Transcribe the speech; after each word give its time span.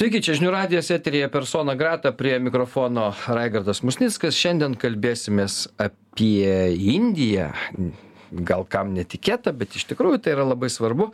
Sveiki, 0.00 0.22
čia 0.24 0.32
žinių 0.38 0.48
radijas 0.54 0.86
eterija 0.94 1.26
persona 1.28 1.74
grata 1.76 2.08
prie 2.16 2.38
mikrofono 2.40 3.10
Raigardas 3.28 3.82
Musnickas. 3.84 4.32
Šiandien 4.32 4.72
kalbėsimės 4.80 5.66
apie 5.76 6.70
Indiją. 6.72 7.50
Gal 8.32 8.64
kam 8.72 8.94
netikėta, 8.96 9.52
bet 9.52 9.76
iš 9.76 9.84
tikrųjų 9.90 10.22
tai 10.24 10.32
yra 10.38 10.46
labai 10.48 10.70
svarbu 10.72 11.10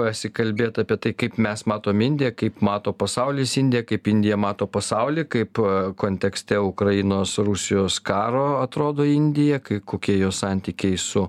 pasikalbėti 0.00 0.82
apie 0.82 0.98
tai, 0.98 1.14
kaip 1.22 1.38
mes 1.46 1.62
matom 1.70 2.02
Indiją, 2.08 2.34
kaip 2.42 2.58
mato 2.66 2.90
pasaulis 2.90 3.54
Indiją, 3.62 3.86
kaip 3.92 4.10
Indija 4.10 4.34
mato 4.34 4.66
pasaulį, 4.66 5.28
kaip 5.30 5.62
kontekste 6.02 6.58
Ukrainos 6.58 7.38
Rusijos 7.38 8.02
karo 8.02 8.56
atrodo 8.66 9.06
Indija, 9.06 9.62
kai, 9.62 9.78
kokie 9.78 10.18
jos 10.18 10.42
santykiai 10.42 10.98
su 10.98 11.28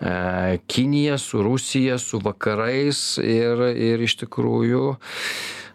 E, 0.00 0.58
Kinija, 0.66 1.18
su 1.18 1.42
Rusija, 1.42 1.98
su 1.98 2.20
vakarais 2.24 3.18
ir, 3.22 3.64
ir 3.74 4.04
iš 4.06 4.18
tikrųjų 4.24 4.84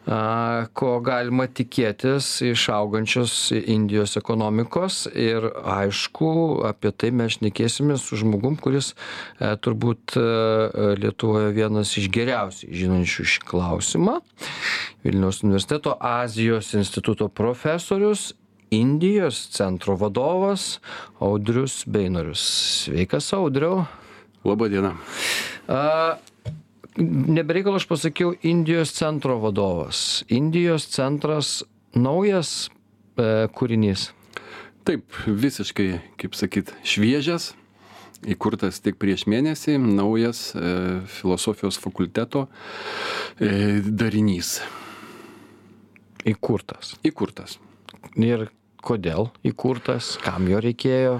ko 0.03 0.89
galima 0.99 1.45
tikėtis 1.47 2.27
iš 2.43 2.65
augančios 2.75 3.53
Indijos 3.55 4.17
ekonomikos 4.19 5.05
ir 5.15 5.47
aišku, 5.47 6.63
apie 6.67 6.91
tai 6.91 7.13
mes 7.15 7.37
šnekėsime 7.37 7.95
su 7.97 8.19
žmogum, 8.19 8.57
kuris 8.59 8.91
e, 9.39 9.55
turbūt 9.55 10.17
e, 10.19 10.25
Lietuvoje 10.99 11.53
vienas 11.55 11.95
iš 11.95 12.09
geriausiai 12.11 12.75
žinančių 12.75 13.27
šį 13.31 13.47
klausimą. 13.47 14.19
Vilniaus 15.07 15.43
universiteto 15.47 15.95
Azijos 15.99 16.73
instituto 16.75 17.29
profesorius 17.31 18.33
Indijos 18.73 19.45
centro 19.53 19.95
vadovas 19.95 20.81
Audrius 21.21 21.83
Beinorius. 21.87 22.43
Sveikas, 22.83 23.31
Audriau. 23.37 23.85
Labą 24.43 24.69
dieną. 24.69 24.95
A, 25.67 26.17
nebereikalo 27.27 27.79
aš 27.79 27.87
pasakiau 27.87 28.33
Indijos 28.43 28.91
centro 28.91 29.39
vadovas. 29.39 30.23
Indijos 30.29 30.87
centras 30.91 31.63
naujas 31.95 32.69
e, 33.17 33.47
kūrinys. 33.55 34.09
Taip, 34.83 35.07
visiškai, 35.27 35.87
kaip 36.19 36.35
sakyt, 36.35 36.73
šviežias, 36.83 37.53
įkurtas 38.27 38.81
tik 38.83 38.97
prieš 38.99 39.23
mėnesį, 39.31 39.77
naujas 39.79 40.49
e, 40.55 40.73
filosofijos 41.07 41.79
fakulteto 41.79 42.49
e, 43.39 43.79
darinys. 43.79 44.57
Įkurtas. 46.27 46.97
Įkurtas. 47.07 47.57
Ir 48.19 48.49
kodėl 48.83 49.29
įkurtas 49.47 50.13
kam 50.23 50.47
jo 50.51 50.59
reikėjo? 50.63 51.15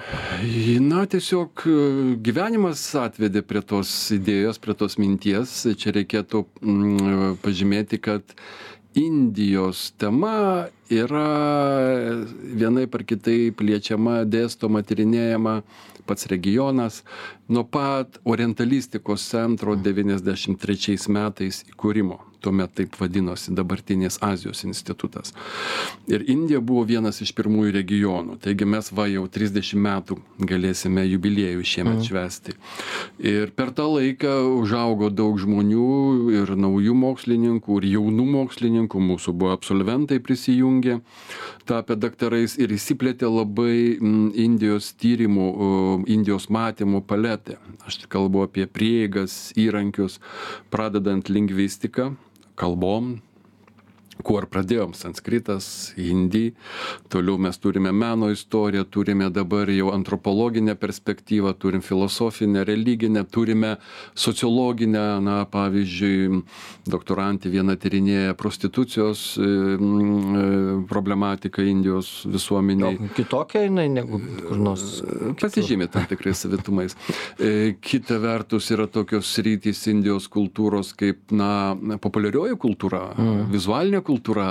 Na 0.84 1.06
tiesiog 1.10 1.64
e, 1.66 1.78
gyvenimas 2.26 2.84
atvedė 3.00 3.44
prie 3.48 3.64
tos 3.66 3.92
idėjos 4.16 4.60
prie 4.64 4.76
tos 4.78 5.00
minties. 5.02 5.56
Čia 5.80 5.96
reikėtų 5.98 6.44
mm, 6.62 7.40
pažymėti 7.44 8.02
kad 8.04 8.36
indijos 9.00 9.88
tema 9.98 10.68
yra 10.94 11.30
vienaip 12.62 12.94
ar 12.94 13.06
kitaip 13.10 13.64
liečiama 13.66 14.22
dėstoma 14.30 14.84
tyrinėjama 14.86 15.62
pats 16.06 16.28
regionas. 16.32 17.02
Nuo 17.48 17.64
pat 17.64 18.20
orientalistikos 18.28 19.26
centro 19.32 19.78
devyniasdešim 19.80 20.60
trečiais 20.62 21.08
metais 21.10 21.64
įkūrimo 21.72 22.22
tuomet 22.44 22.74
taip 22.78 22.98
vadinosi 23.00 23.54
dabartinis 23.56 24.20
Azijos 24.24 24.64
institutas. 24.68 25.34
Ir 26.12 26.26
Indija 26.30 26.60
buvo 26.60 26.84
vienas 26.88 27.22
iš 27.24 27.34
pirmųjų 27.38 27.74
regionų, 27.78 28.38
taigi 28.44 28.68
mes 28.68 28.92
va 28.96 29.08
jau 29.12 29.26
30 29.32 29.80
metų 29.80 30.18
galėsime 30.44 31.06
jubiliejų 31.08 31.64
šiemet 31.74 32.00
mm. 32.00 32.08
švesti. 32.08 32.56
Ir 33.24 33.54
per 33.56 33.72
tą 33.76 33.88
laiką 33.94 34.34
užaugo 34.60 35.10
daug 35.14 35.40
žmonių 35.42 35.88
ir 36.36 36.54
naujų 36.60 36.96
mokslininkų, 36.98 37.80
ir 37.82 37.90
jaunų 37.96 38.28
mokslininkų, 38.38 39.04
mūsų 39.12 39.36
buvo 39.38 39.54
absolventai 39.56 40.20
prisijungę, 40.24 41.00
tapę 41.70 41.98
daktarais 42.00 42.58
ir 42.60 42.74
įsiplėtė 42.76 43.30
labai 43.32 43.98
Indijos 44.44 44.92
tyrimų, 45.00 45.48
Indijos 46.12 46.50
matymų 46.54 47.04
paletė. 47.08 47.58
Aš 47.88 48.04
kalbu 48.12 48.46
apie 48.48 48.68
prieigas, 48.68 49.52
įrankius, 49.60 50.20
pradedant 50.74 51.30
lingvistiką, 51.32 52.14
kalbom 52.56 53.22
kuo 54.22 54.38
ir 54.42 54.48
pradėjom 54.52 54.94
sanskritas 54.98 55.94
hindi 55.98 56.54
toliau 57.14 57.40
mes 57.42 57.58
turime 57.58 57.92
meno 57.96 58.30
istoriją 58.34 58.86
turime 58.86 59.30
dabar 59.34 59.72
jau 59.74 59.92
antropologinę 59.94 60.76
perspektyvą 60.80 61.54
turim 61.58 61.82
filosofinę 61.82 62.64
religinę 62.68 63.24
turime 63.26 63.76
sociologinę 64.14 65.06
na 65.24 65.40
pavyzdžiui 65.50 66.44
doktorantė 66.90 67.50
viena 67.54 67.76
tyrinėja 67.80 68.36
prostitucijos 68.38 69.26
e, 69.38 69.48
e, 69.48 70.46
problematiką 70.90 71.66
indijos 71.74 72.14
visuomenėj 72.30 73.14
kitokia 73.18 73.66
jinai 73.66 73.88
negu 73.92 74.20
kur 74.20 74.60
nors 74.60 75.02
pasižymi 75.40 75.88
tam 75.92 76.06
tikrais 76.10 76.44
savitumais. 76.44 76.96
E, 77.40 77.76
kita 77.82 78.20
vertus 78.22 78.70
yra 78.74 78.88
tokios 78.92 79.30
sritys 79.38 79.84
indijos 79.92 80.28
kultūros 80.32 80.94
kaip 80.98 81.34
na 81.36 81.74
populiarioji 82.04 82.58
kultūra 82.62 83.04
mm. 83.16 83.46
vizualinė 83.54 84.03
kultūra, 84.06 84.48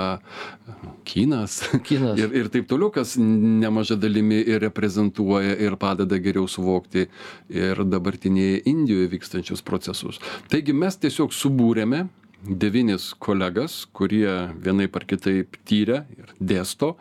kinas. 1.07 1.59
kinas. 1.87 2.17
Ir, 2.19 2.33
ir 2.41 2.49
taip 2.53 2.67
toliau, 2.71 2.91
kas 2.93 3.15
nemaža 3.19 3.97
dalimi 3.99 4.41
ir 4.41 4.61
reprezentuoja 4.63 5.55
ir 5.61 5.77
padeda 5.81 6.19
geriau 6.23 6.49
suvokti 6.49 7.07
ir 7.53 7.83
dabartinėje 7.87 8.63
Indijoje 8.73 9.11
vykstančius 9.13 9.63
procesus. 9.65 10.19
Taigi 10.51 10.75
mes 10.75 10.99
tiesiog 10.99 11.33
subūrėme 11.35 12.05
devynis 12.43 13.13
kolegas, 13.19 13.83
kurie 13.95 14.27
vienaip 14.63 14.95
ar 14.97 15.05
kitaip 15.07 15.55
tyrė 15.67 16.01
ir 16.17 16.31
dėsto 16.43 16.93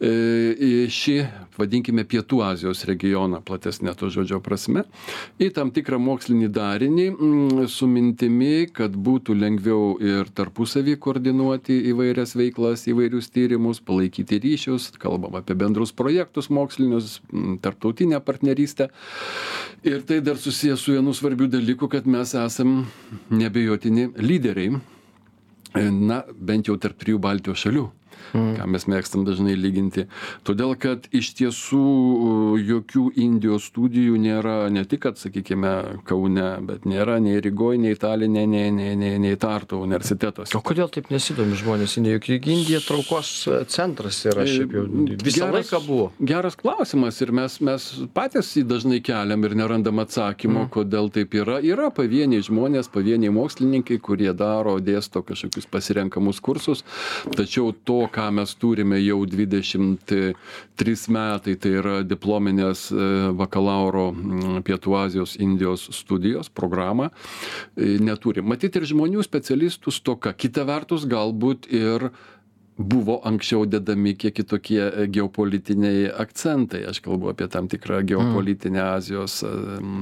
e, 0.00 0.86
šį, 0.90 1.16
vadinkime, 1.58 2.06
Pietų 2.08 2.40
Azijos 2.46 2.86
regioną, 2.88 3.42
platesnė 3.44 3.92
to 3.98 4.08
žodžio 4.12 4.40
prasme, 4.44 4.86
į 5.40 5.50
tam 5.56 5.72
tikrą 5.74 6.00
mokslinį 6.00 6.48
darinį 6.56 7.06
mm, 7.10 7.66
su 7.70 7.88
mintimi, 7.90 8.70
kad 8.72 8.96
būtų 8.96 9.36
lengviau 9.36 9.98
ir 10.00 10.30
tarpusavį 10.36 10.96
koordinuoti 11.02 11.76
įvairias 11.92 12.34
veiklas, 12.38 12.86
įvairius 12.90 13.30
tyrimus, 13.34 13.82
palaikyti 13.84 14.40
ryšius, 14.40 14.90
kalbam 15.00 15.36
apie 15.40 15.58
bendrus 15.60 15.92
projektus 15.96 16.48
mokslinius, 16.48 17.18
mm, 17.28 17.60
tarptautinę 17.64 18.22
partnerystę. 18.24 18.88
Ir 19.84 20.02
tai 20.08 20.20
dar 20.24 20.40
susijęs 20.40 20.80
su 20.80 20.96
vienu 20.96 21.12
svarbiu 21.16 21.48
dalyku, 21.48 21.88
kad 21.88 22.08
mes 22.08 22.34
esam 22.36 22.82
nebejotini 23.32 24.10
lyderiai 24.20 24.69
na 26.10 26.22
bent 26.34 26.66
jau 26.68 26.76
tarp 26.82 26.98
trijų 27.00 27.20
baltijos 27.22 27.64
šalių 27.64 27.86
mm. 28.32 28.52
ką 28.58 28.68
mes 28.74 28.86
mėgstam 28.90 29.24
dažnai 29.28 29.56
lyginti. 29.58 30.06
Todėl, 30.46 30.74
kad 30.80 31.08
iš 31.14 31.32
tiesų 31.38 31.84
jokių 32.60 33.06
Indijos 33.20 33.68
studijų 33.70 34.18
nėra 34.20 34.56
ne 34.72 34.84
tik, 34.88 35.02
kad, 35.06 35.18
sakykime, 35.20 36.02
Kaune, 36.08 36.48
bet 36.66 36.86
nėra 36.88 37.18
nei 37.22 37.40
Rygoje, 37.42 37.80
nei 37.80 37.96
Talinė, 37.98 38.44
nei, 38.50 38.70
nei, 38.74 38.94
nei, 38.98 39.16
nei 39.22 39.38
Tarto 39.40 39.80
universitetuose. 39.80 40.56
O 40.58 40.62
kodėl 40.64 40.90
taip 40.92 41.10
nesidomi 41.12 41.58
žmonės 41.58 41.96
Indija? 42.00 42.20
Juk 42.20 42.48
Indija 42.50 42.80
traukos 42.84 43.30
centras 43.72 44.20
yra 44.28 44.44
šiaip 44.48 44.74
jau 44.76 44.84
visą 45.20 45.46
geras, 45.46 45.54
laiką 45.56 45.80
buvo. 45.86 46.08
Geras 46.20 46.58
klausimas 46.60 47.20
ir 47.24 47.32
mes, 47.36 47.56
mes 47.64 47.86
patys 48.16 48.52
jį 48.58 48.64
dažnai 48.70 49.00
keliam 49.04 49.44
ir 49.46 49.56
nerandam 49.58 50.02
atsakymo, 50.02 50.66
mm. 50.66 50.72
kodėl 50.74 51.10
taip 51.14 51.34
yra. 51.38 51.60
Yra 51.64 51.90
pavieniai 51.94 52.44
žmonės, 52.44 52.90
pavieniai 52.92 53.32
mokslininkai, 53.34 54.00
kurie 54.04 54.32
daro, 54.36 54.76
dėsto 54.84 55.24
kažkokius 55.26 55.68
pasirenkamus 55.70 56.40
kursus, 56.44 56.84
tačiau 57.36 57.72
to, 57.72 58.02
ką 58.14 58.30
mes 58.40 58.54
turime 58.60 58.98
jau 59.02 59.20
dvidešimt 59.26 60.14
trys 60.80 61.06
metai 61.12 61.56
tai 61.60 61.72
yra 61.80 61.94
diplominės 62.06 62.86
e, 62.92 63.06
bakalauro 63.36 64.10
pietų 64.66 64.96
azijos 65.02 65.36
indijos 65.40 65.88
studijos 65.96 66.48
programą. 66.48 67.10
E, 67.76 67.96
neturim. 68.02 68.48
Matyt 68.50 68.78
ir 68.80 68.88
žmonių 68.90 69.24
specialistų 69.26 69.94
stoka. 69.94 70.32
Kita 70.32 70.64
vertus 70.68 71.06
galbūt 71.08 71.70
ir 71.74 72.10
buvo 72.80 73.20
anksčiau 73.24 73.66
dedami 73.66 74.14
kiek 74.16 74.34
kitokie 74.34 74.80
e, 74.80 75.06
geopolitiniai 75.12 76.08
akcentai. 76.22 76.82
Aš 76.88 77.02
kalbu 77.04 77.32
apie 77.34 77.48
tam 77.52 77.68
tikrą 77.68 78.00
geopolitinę 78.08 78.82
azijos 78.96 79.42
e, 79.44 79.52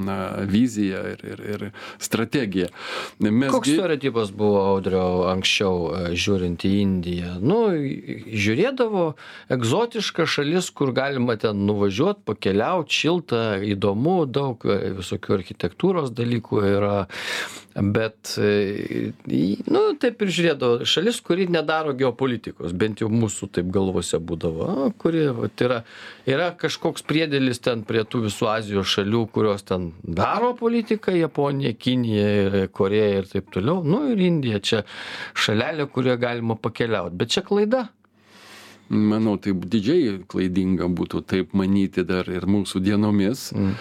na 0.05 0.17
viziją 0.47 1.03
ir 1.13 1.23
ir 1.33 1.43
ir 1.53 1.65
strategiją. 1.99 2.69
Mes 3.19 3.51
koks 3.51 3.73
stereotipas 3.73 4.31
buvo 4.31 4.63
audriau 4.71 5.25
anksčiau 5.33 5.89
e, 5.91 6.03
žiūrint 6.15 6.65
į 6.65 6.73
indiją? 6.85 7.35
Nu 7.43 7.59
žiūrėdavo 7.75 9.05
egzotiška 9.55 10.27
šalis 10.29 10.71
kur 10.71 10.93
galima 10.95 11.35
ten 11.41 11.65
nuvažiuot 11.67 12.23
pakeliaut 12.27 12.91
šilta 12.93 13.59
įdomu 13.75 14.23
daug 14.25 14.63
visokių 14.99 15.39
architektūros 15.41 16.15
dalykų 16.15 16.63
yra. 16.75 16.99
Bet 17.79 18.33
nu 18.39 19.81
taip 20.01 20.23
ir 20.25 20.31
žiūrėdavo. 20.35 20.87
Šalis 20.89 21.19
kuri 21.23 21.45
nedaro 21.51 21.93
geopolitikos 21.95 22.68
politikos 22.69 22.77
bent 22.77 23.01
jau 23.01 23.09
mūsų 23.09 23.49
taip 23.51 23.69
galvose 23.71 24.19
būdavo 24.19 24.67
a, 24.67 24.91
kuri 24.97 25.29
vat, 25.33 25.61
yra, 25.61 25.83
yra 26.25 26.51
kažkoks 26.55 27.03
priedėlis 27.03 27.59
ten 27.59 27.83
prie 27.83 28.03
tų 28.03 28.27
visų 28.27 28.49
azijos 28.49 28.87
šalių 28.87 29.27
kurios 29.33 29.63
ten 29.63 29.93
daro 30.03 30.55
politiką 30.55 31.15
japonija 31.15 31.73
kinija 31.73 32.67
korėja 32.71 33.21
ir 33.21 33.29
taip 33.29 33.51
toliau. 33.51 33.83
Nu 33.83 34.09
ir 34.11 34.19
indija 34.19 34.59
čia 34.59 34.83
šalelė 35.35 35.87
kurioje 35.89 36.19
galima 36.19 36.55
pakeliaut. 36.55 37.13
Bet 37.13 37.31
čia 37.31 37.43
klaida 37.43 37.89
manau 38.89 39.37
tai 39.37 39.53
didžiai 39.53 40.19
klaidinga 40.29 40.89
būtų 40.89 41.21
taip 41.29 41.53
manyti 41.57 42.03
dar 42.07 42.29
ir 42.29 42.47
mūsų 42.49 42.81
dienomis. 42.83 43.49
Mm. 43.53 43.75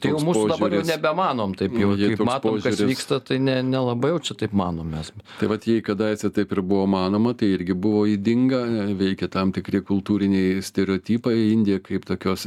tai 0.00 0.08
jau 0.08 0.20
mūsų 0.24 0.46
dabar 0.48 0.72
jau 0.72 0.84
nebemanom 0.88 1.52
taip 1.56 1.74
jau 1.76 1.90
Jei 2.00 2.14
kaip 2.14 2.24
matom 2.24 2.56
kas 2.56 2.78
požiūris- 2.78 2.88
vyksta 2.88 3.18
tai 3.20 3.36
ne 3.38 3.58
nelabai 3.62 4.14
jau 4.14 4.20
čia 4.24 4.36
taip 4.40 4.54
manom 4.56 4.88
mes. 4.88 5.12
Tai 5.38 5.48
vad 5.52 5.66
jei 5.68 5.82
kadaise 5.84 6.30
taip 6.32 6.52
ir 6.52 6.62
buvo 6.62 6.86
manoma, 6.88 7.34
tai 7.36 7.50
irgi 7.52 7.76
buvo 7.76 8.06
įdinga, 8.08 8.62
veikia 8.96 9.28
tam 9.28 9.52
tikri 9.52 9.82
kultūriniai 9.84 10.62
stereotipai, 10.64 11.52
Indija 11.52 11.80
kaip 11.84 12.06
tokios 12.08 12.46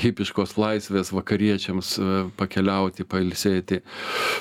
hipiškos 0.00 0.56
laisvės 0.56 1.12
vakariečiams 1.12 1.92
e, 1.98 2.08
pakeliauti, 2.40 3.04
pailsėti 3.04 3.82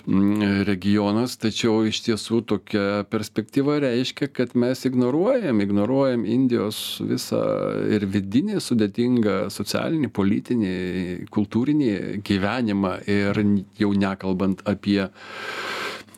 mm, 0.07 0.63
regionas, 0.69 1.36
tačiau 1.38 1.83
iš 1.89 2.01
tiesų 2.07 2.42
tokia 2.48 3.04
perspektyva 3.12 3.80
reiškia, 3.83 4.31
kad 4.31 4.56
mes 4.56 4.86
ignoruojam, 4.88 5.60
ignoruojam 5.60 6.24
Indijos 6.25 7.01
visą 7.09 7.41
ir 7.91 8.06
vidinį 8.13 8.61
sudėtingą 8.63 9.35
socialinį, 9.53 10.11
politinį, 10.15 10.73
kultūrinį 11.33 11.91
gyvenimą 12.25 12.95
ir 13.09 13.41
jau 13.81 13.91
nekalbant 13.97 14.63
apie 14.69 15.01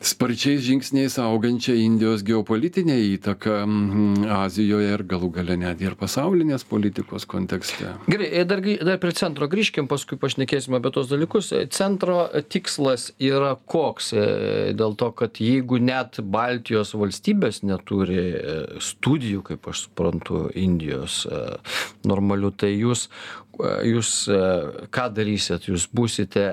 sparčiais 0.02 0.62
žingsniais 0.66 1.16
augančią 1.22 1.74
Indijos 1.78 2.22
geopolitinę 2.26 2.96
įtaką 3.14 3.54
mm, 3.66 4.24
Azijoje 4.34 4.90
ir 4.96 5.04
galų 5.08 5.30
gale 5.36 5.56
net 5.60 5.82
ir 5.82 5.94
pasaulinės 5.98 6.64
politikos 6.68 7.26
kontekste. 7.30 7.94
Gerai, 8.10 8.28
e, 8.40 8.44
dar, 8.48 8.62
dar 8.62 8.98
prie 9.02 9.14
centro 9.16 9.46
grįžkim, 9.50 9.88
paskui 9.90 10.18
pašnekėsim 10.20 10.74
apie 10.78 10.92
tos 10.94 11.10
dalykus. 11.10 11.52
E, 11.54 11.64
Centro 11.72 12.24
tikslas 12.50 13.10
yra 13.22 13.54
koks? 13.56 14.12
E, 14.12 14.26
Dėl 14.78 14.96
to, 14.98 15.10
kad 15.16 15.38
jeigu 15.42 15.78
net 15.82 16.18
Baltijos 16.32 16.94
valstybės 16.98 17.62
neturi 17.66 18.24
studijų, 18.82 19.42
kaip 19.46 19.68
aš 19.70 19.86
suprantu, 19.86 20.44
Indijos 20.58 21.22
normalių, 22.08 22.52
tai 22.58 22.72
jūs, 22.74 23.06
jūs 23.86 24.12
ką 24.94 25.06
darysit? 25.14 25.68
Jūs 25.70 25.86
būsite 25.94 26.48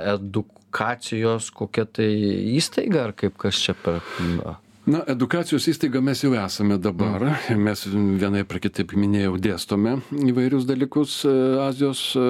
edukacijos 0.69 1.51
kokia 1.51 1.85
tai 1.85 2.09
įstaiga 2.57 3.07
ar 3.07 3.13
kaip 3.13 3.37
kas 3.37 3.57
čia 3.57 3.73
per... 3.73 4.01
na, 4.37 4.59
Na, 4.89 5.03
edukacijos 5.05 5.67
įstaiga 5.69 5.99
mes 6.01 6.23
jau 6.23 6.31
esame 6.33 6.79
dabar. 6.81 7.21
Mes 7.53 7.81
vienai 8.17 8.41
per 8.47 8.57
kitaip 8.63 8.95
minėjau, 8.97 9.35
dėstome 9.37 9.99
įvairius 10.31 10.63
dalykus 10.65 11.19
e, 11.29 11.33
Azijos 11.61 12.01
e, 12.17 12.23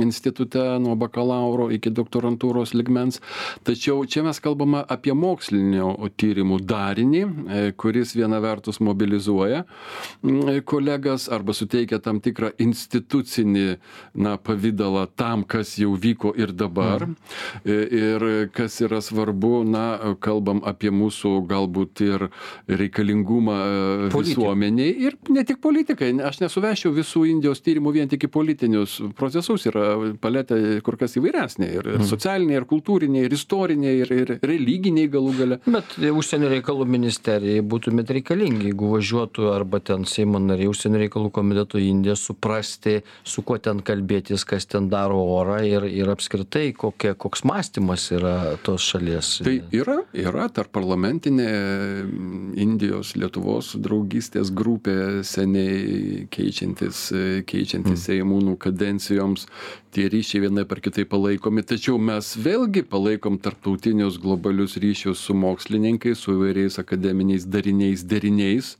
institute 0.00 0.62
nuo 0.80 0.94
bakalauro 0.96 1.66
iki 1.74 1.92
doktorantūros 1.92 2.72
ligmens. 2.78 3.20
Tačiau 3.68 4.06
čia 4.08 4.22
mes 4.24 4.40
kalbame 4.40 4.80
apie 4.88 5.12
mokslinio 5.12 5.90
tyrimų 6.16 6.60
darinį, 6.64 7.20
e, 7.20 7.60
kuris 7.76 8.14
viena 8.16 8.40
vertus 8.40 8.80
mobilizuoja 8.80 9.66
mm, 9.66 10.62
kolegas 10.64 11.28
arba 11.28 11.52
suteikia 11.58 12.00
tam 12.00 12.22
tikrą 12.24 12.54
institucinį 12.64 13.66
na, 14.24 14.38
pavydalą 14.40 15.04
tam, 15.20 15.44
kas 15.44 15.76
jau 15.82 15.92
vyko 16.00 16.32
ir 16.32 16.56
dabar. 16.56 17.04
E, 17.60 17.76
Ir 17.96 18.22
kas 18.52 18.80
yra 18.84 18.98
svarbu, 19.04 19.60
na, 19.68 20.14
kalbam 20.20 20.58
apie 20.66 20.90
mūsų 20.92 21.25
galbūt 21.48 22.02
ir 22.06 22.26
reikalingumą 22.68 23.56
e, 23.56 24.10
Politikai. 24.12 24.36
visuomeniai 24.36 24.94
ir 25.06 25.18
ne 25.32 25.44
tik 25.46 25.60
politikai. 25.64 26.12
Aš 26.26 26.40
nesuveščiau 26.44 26.94
visų 26.96 27.24
Indijos 27.30 27.62
tyrimų 27.64 27.92
vien 27.96 28.10
tik 28.10 28.28
į 28.28 28.32
politinius 28.32 28.98
procesus. 29.18 29.66
Yra 29.70 30.14
paletė 30.22 30.80
kur 30.86 30.98
kas 31.00 31.16
įvairesnė. 31.18 31.70
Ir, 31.78 31.90
ir 31.96 32.06
socialiniai, 32.08 32.60
ir 32.60 32.68
kultūriniai, 32.68 33.26
ir 33.26 33.36
istoriniai, 33.36 33.94
ir, 34.04 34.12
ir 34.16 34.34
religiniai 34.46 35.10
galų 35.12 35.34
gale. 35.40 35.60
Bet 35.66 35.96
užsienio 35.96 36.50
reikalų 36.52 36.86
ministerijai 36.96 37.64
būtumėt 37.66 38.12
reikalingi, 38.18 38.70
jeigu 38.70 38.92
važiuotų 38.94 39.50
arba 39.54 39.80
ten 39.84 40.06
Seimo 40.08 40.40
nariai 40.42 40.70
užsienio 40.70 41.00
reikalų 41.04 41.32
komiteto 41.34 41.80
į 41.80 41.90
Indiją, 41.92 42.16
suprasti, 42.18 43.00
su 43.26 43.42
kuo 43.46 43.58
ten 43.62 43.82
kalbėtis, 43.86 44.44
kas 44.48 44.68
ten 44.70 44.90
daro 44.92 45.18
orą 45.36 45.60
ir, 45.66 45.86
ir 45.90 46.10
apskritai 46.12 46.70
kokia, 46.76 47.14
koks 47.18 47.44
mąstymas 47.48 48.08
yra 48.16 48.56
tos 48.66 48.84
šalies. 48.92 49.36
Tai 49.46 49.56
yra, 49.74 50.00
yra 50.16 50.48
tarp 50.52 50.72
parlamentinė 50.76 51.05
mm, 51.12 52.54
Indijos 52.60 53.14
Lietuvos 53.16 53.74
draugystės 53.82 54.52
grupė 54.56 55.22
seniai 55.26 56.26
keičiantis, 56.32 57.06
keičiantis 57.48 58.06
Seimūnų 58.08 58.56
kadencijoms. 58.62 59.46
Tie 59.96 60.10
ryšiai 60.12 60.42
vienai 60.44 60.66
per 60.68 60.82
kitai 60.84 61.06
palaikomi, 61.08 61.62
tačiau 61.64 61.96
mes 61.96 62.34
vėlgi 62.36 62.82
palaikom 62.84 63.38
tarptautinius 63.40 64.18
globalius 64.20 64.74
ryšius 64.82 65.22
su 65.24 65.32
mokslininkais, 65.32 66.20
su 66.20 66.34
įvairiais 66.34 66.76
akademiniais 66.82 67.46
dariniais, 67.48 68.02
deriniais 68.04 68.74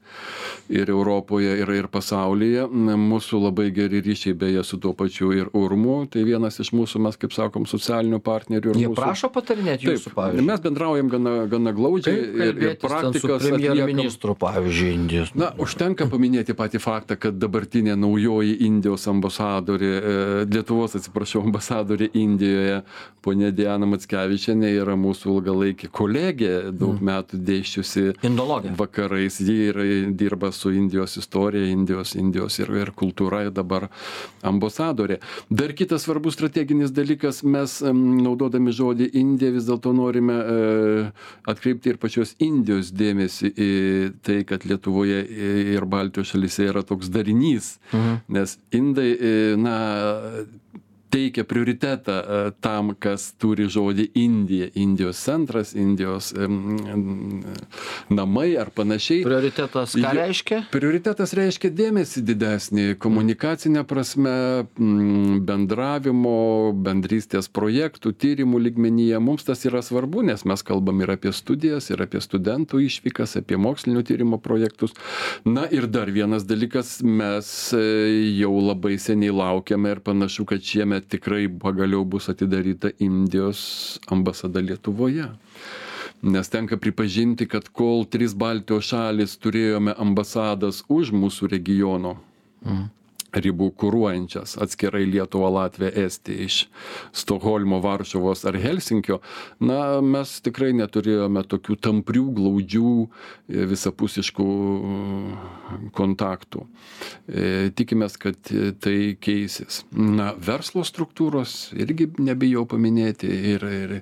ir 0.68 0.90
Europoje, 0.92 1.54
ir, 1.62 1.72
ir 1.72 1.88
pasaulyje. 1.88 2.66
Mūsų 3.00 3.40
labai 3.46 3.70
geri 3.72 4.02
ryšiai 4.04 4.36
beje 4.36 4.64
su 4.68 4.76
tuo 4.82 4.92
pačiu 4.98 5.30
ir 5.32 5.48
Urmu, 5.56 6.02
tai 6.12 6.26
vienas 6.28 6.60
iš 6.60 6.74
mūsų, 6.76 7.00
mes 7.06 7.16
kaip 7.22 7.32
sakom, 7.32 7.64
socialinių 7.64 8.20
partnerių. 8.20 8.74
ir 8.76 8.82
Jie 8.82 8.90
mūsų- 8.92 9.00
prašo 9.00 9.32
patarinėti 9.32 9.88
jūsų, 9.88 10.12
pavyzdžiui. 10.18 10.44
mes 10.50 10.60
bendraujam 10.68 11.08
gana, 11.08 11.34
gana 11.46 11.72
glaudžiai 11.72 12.12
ir, 12.50 12.62
ir 12.66 12.76
praktikas 12.84 13.40
premjerministru, 13.48 14.36
pavyzdžiui, 14.36 14.92
Indijos. 14.92 15.32
Na, 15.34 15.54
užtenka 15.56 16.04
paminėti 16.12 16.52
patį 16.52 16.84
faktą, 16.84 17.16
kad 17.16 17.40
dabartinė 17.40 17.96
naujoji 17.96 18.60
Indijos 18.68 19.08
ambasadorė, 19.08 19.92
e, 19.96 20.44
Lietuvos, 20.52 21.05
atsiprašau, 21.06 21.42
ambasadorė 21.46 22.10
Indijoje, 22.18 22.80
ponė 23.22 23.52
Diana 23.54 23.86
Matskevičianė, 23.90 24.68
yra 24.82 24.94
mūsų 24.98 25.30
ilgalaikė 25.36 25.88
kolegė, 25.94 26.50
daug 26.74 27.00
metų 27.02 27.38
dėščiusi 27.46 28.04
Indologija. 28.26 28.74
vakarais. 28.78 29.38
Ji 29.42 29.56
yra, 29.70 29.86
dirba 30.18 30.50
su 30.54 30.70
Indijos 30.74 31.16
istorija, 31.18 31.66
Indijos, 31.72 32.14
Indijos 32.18 32.58
ir, 32.62 32.70
ir 32.82 32.92
kultūra 32.94 33.44
ir 33.46 33.50
dabar 33.54 33.88
ambasadorė. 34.46 35.18
Dar 35.50 35.72
kitas 35.78 36.04
svarbus 36.06 36.36
strateginis 36.38 36.92
dalykas, 36.94 37.42
mes 37.46 37.78
naudodami 37.86 38.72
žodį 38.74 39.10
Indija 39.18 39.54
vis 39.56 39.66
dėlto 39.68 39.92
norime 39.96 40.36
e, 40.36 41.10
atkreipti 41.50 41.90
ir 41.94 41.98
pačios 42.02 42.34
Indijos 42.42 42.92
dėmesį 42.94 43.52
į 43.56 43.70
tai, 44.26 44.40
kad 44.48 44.66
Lietuvoje 44.66 45.22
ir 45.76 45.86
Baltijos 45.86 46.32
šalyse 46.34 46.68
yra 46.70 46.82
toks 46.86 47.10
darinys, 47.10 47.76
Mhm. 47.92 48.16
nes 48.28 48.58
Indai, 48.74 49.10
e, 49.20 49.56
na, 49.56 49.76
teikia 51.10 51.44
prioritetą 51.44 52.12
e, 52.12 52.52
tam, 52.60 52.92
kas 52.98 53.30
turi 53.40 53.66
žodį 53.70 54.08
Indija, 54.18 54.68
Indijos 54.74 55.20
centras, 55.22 55.72
Indijos 55.76 56.32
em, 56.36 57.42
namai 58.10 58.48
ar 58.60 58.70
panašiai. 58.74 59.22
Prioritetas 59.26 59.96
ką 59.96 60.12
reiškia? 60.16 60.60
Prioritetas 60.72 61.34
reiškia 61.36 61.70
dėmesį 61.76 62.22
didesnį 62.26 62.86
komunikacinę 63.02 63.84
prasme, 63.88 64.66
mm, 64.78 65.40
bendravimo, 65.46 66.72
bendrystės 66.86 67.50
projektų, 67.52 68.12
tyrimų 68.12 68.60
lygmenyje. 68.68 69.20
Mums 69.22 69.46
tas 69.46 69.64
yra 69.68 69.82
svarbu, 69.84 70.24
nes 70.26 70.44
mes 70.48 70.66
kalbam 70.66 71.04
ir 71.04 71.14
apie 71.16 71.32
studijas, 71.36 71.90
ir 71.90 72.02
apie 72.02 72.22
studentų 72.24 72.82
išvykas, 72.86 73.38
apie 73.40 73.58
mokslinio 73.60 74.04
tyrimo 74.06 74.40
projektus. 74.42 74.94
Na 75.44 75.66
ir 75.70 75.86
dar 75.90 76.10
vienas 76.10 76.46
dalykas, 76.48 76.98
mes 77.02 77.48
e, 77.76 77.84
jau 78.40 78.54
labai 78.60 78.96
seniai 79.00 79.34
laukiame 79.34 79.96
ir 79.96 80.02
panašu, 80.04 80.46
kad 80.48 80.64
šiemet 80.64 80.95
tikrai 81.00 81.48
pagaliau 81.48 82.04
bus 82.04 82.28
atidaryta 82.32 82.92
Indijos 82.98 83.98
ambasada 84.08 84.60
Lietuvoje. 84.60 85.28
Nes 86.22 86.48
tenka 86.48 86.76
pripažinti, 86.80 87.46
kad 87.46 87.68
kol 87.68 88.06
trys 88.08 88.34
Baltijos 88.34 88.88
šalis 88.88 89.36
turėjome 89.36 89.92
ambasadas 90.00 90.82
už 90.88 91.12
mūsų 91.12 91.50
regiono 91.52 92.16
ribų 93.34 93.70
kūruojančias 93.80 94.56
atskirai 94.62 95.04
Lietuvą, 95.08 95.50
Latviją, 95.52 95.90
Estiją 96.06 96.46
iš 96.46 96.58
Stokholmo, 97.16 97.80
Varšuvos 97.84 98.44
ar 98.48 98.56
Helsinkio, 98.60 99.20
na, 99.60 100.00
mes 100.04 100.36
tikrai 100.44 100.72
neturėjome 100.76 101.42
tokių 101.48 101.76
tamprių, 101.82 102.24
glaudžių, 102.36 102.92
e, 103.06 103.66
visapusiškų 103.72 104.46
mm, 104.46 105.90
kontaktų. 105.96 106.66
E, 107.26 107.70
Tikimės, 107.76 108.18
kad 108.20 108.52
e, 108.52 108.72
tai 108.80 108.96
keisis. 109.20 109.82
Na, 109.92 110.32
verslo 110.38 110.84
struktūros 110.86 111.72
irgi 111.76 112.08
nebijau 112.22 112.66
paminėti 112.68 113.30
ir, 113.54 113.66
ir 113.66 113.96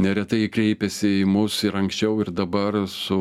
neretai 0.00 0.44
kreipiasi 0.52 1.22
į 1.22 1.28
mus 1.30 1.60
ir 1.66 1.78
anksčiau, 1.78 2.18
ir 2.24 2.32
dabar 2.34 2.82
su 2.90 3.18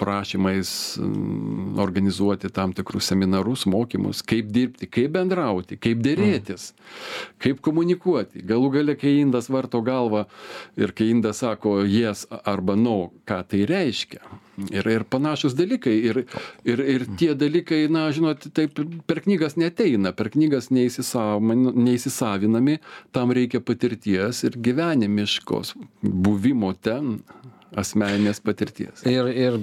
prašymais 0.00 0.72
mm, 1.00 1.78
organizuoti 1.82 2.50
tam 2.52 2.74
tikrus 2.76 3.12
seminarus, 3.12 3.66
mokymus, 3.70 4.22
kaip 4.26 4.50
dirbti 4.52 4.61
dirbti, 4.62 4.88
kaip 4.92 5.12
bendrauti, 5.16 5.78
kaip 5.82 6.00
dėrėtis, 6.04 6.70
kaip 7.42 7.60
komunikuoti. 7.64 8.44
Galų 8.48 8.70
gale, 8.78 8.96
kai 8.98 9.18
indas 9.20 9.50
varto 9.52 9.82
galvą 9.84 10.24
ir 10.80 10.94
kai 10.96 11.10
indas 11.12 11.42
sako 11.42 11.80
yes 11.84 12.24
arba 12.42 12.76
no, 12.78 13.12
ką 13.28 13.42
tai 13.50 13.66
reiškia. 13.68 14.22
Ir, 14.68 14.86
ir 14.86 15.04
panašus 15.08 15.56
dalykai. 15.56 15.94
Ir, 16.10 16.22
ir, 16.68 16.82
ir 16.94 17.06
tie 17.18 17.32
dalykai, 17.38 17.86
na, 17.92 18.04
žinot, 18.14 18.50
taip 18.54 18.76
per 19.08 19.22
knygas 19.24 19.56
neteina, 19.60 20.12
per 20.16 20.28
knygas 20.34 20.68
neįsisavinami, 20.74 22.78
tam 23.16 23.32
reikia 23.32 23.62
patirties 23.64 24.44
ir 24.46 24.60
gyvenimiškos 24.68 25.74
buvimo 26.02 26.74
ten 26.76 27.18
asmeninės 27.78 28.40
patirties. 28.44 29.02
Ir, 29.08 29.28
ir 29.32 29.56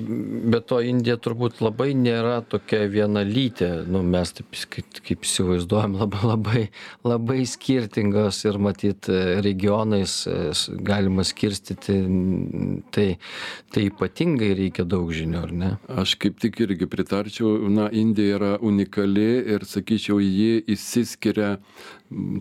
be 0.49 0.61
to 0.65 0.79
Indija 0.85 1.17
turbūt 1.21 1.59
labai 1.63 1.91
nėra 1.97 2.39
tokia 2.49 2.83
vienalytė, 2.91 3.69
nu, 3.89 4.01
mes 4.05 4.33
taip 4.37 4.57
kaip, 4.73 5.01
kaip 5.05 5.27
įsivaizduojam, 5.27 5.97
labai, 5.99 6.21
labai, 6.31 6.63
labai 7.07 7.39
skirtingos 7.49 8.41
ir 8.49 8.59
matyt 8.61 9.09
regionais 9.45 10.15
e, 10.29 10.37
galima 10.89 11.25
skirstyti, 11.27 11.99
tai, 12.95 13.07
tai 13.73 13.85
ypatingai 13.89 14.51
reikia 14.63 14.87
daug 14.89 15.13
žinių, 15.15 15.43
ar 15.43 15.55
ne? 15.63 15.71
Aš 16.01 16.15
kaip 16.21 16.39
tik 16.41 16.61
irgi 16.65 16.89
pritarčiau, 16.89 17.55
na, 17.71 17.89
Indija 17.89 18.39
yra 18.39 18.51
unikali 18.63 19.29
ir 19.55 19.65
sakyčiau, 19.67 20.19
ji 20.23 20.63
įsiskiria 20.75 21.57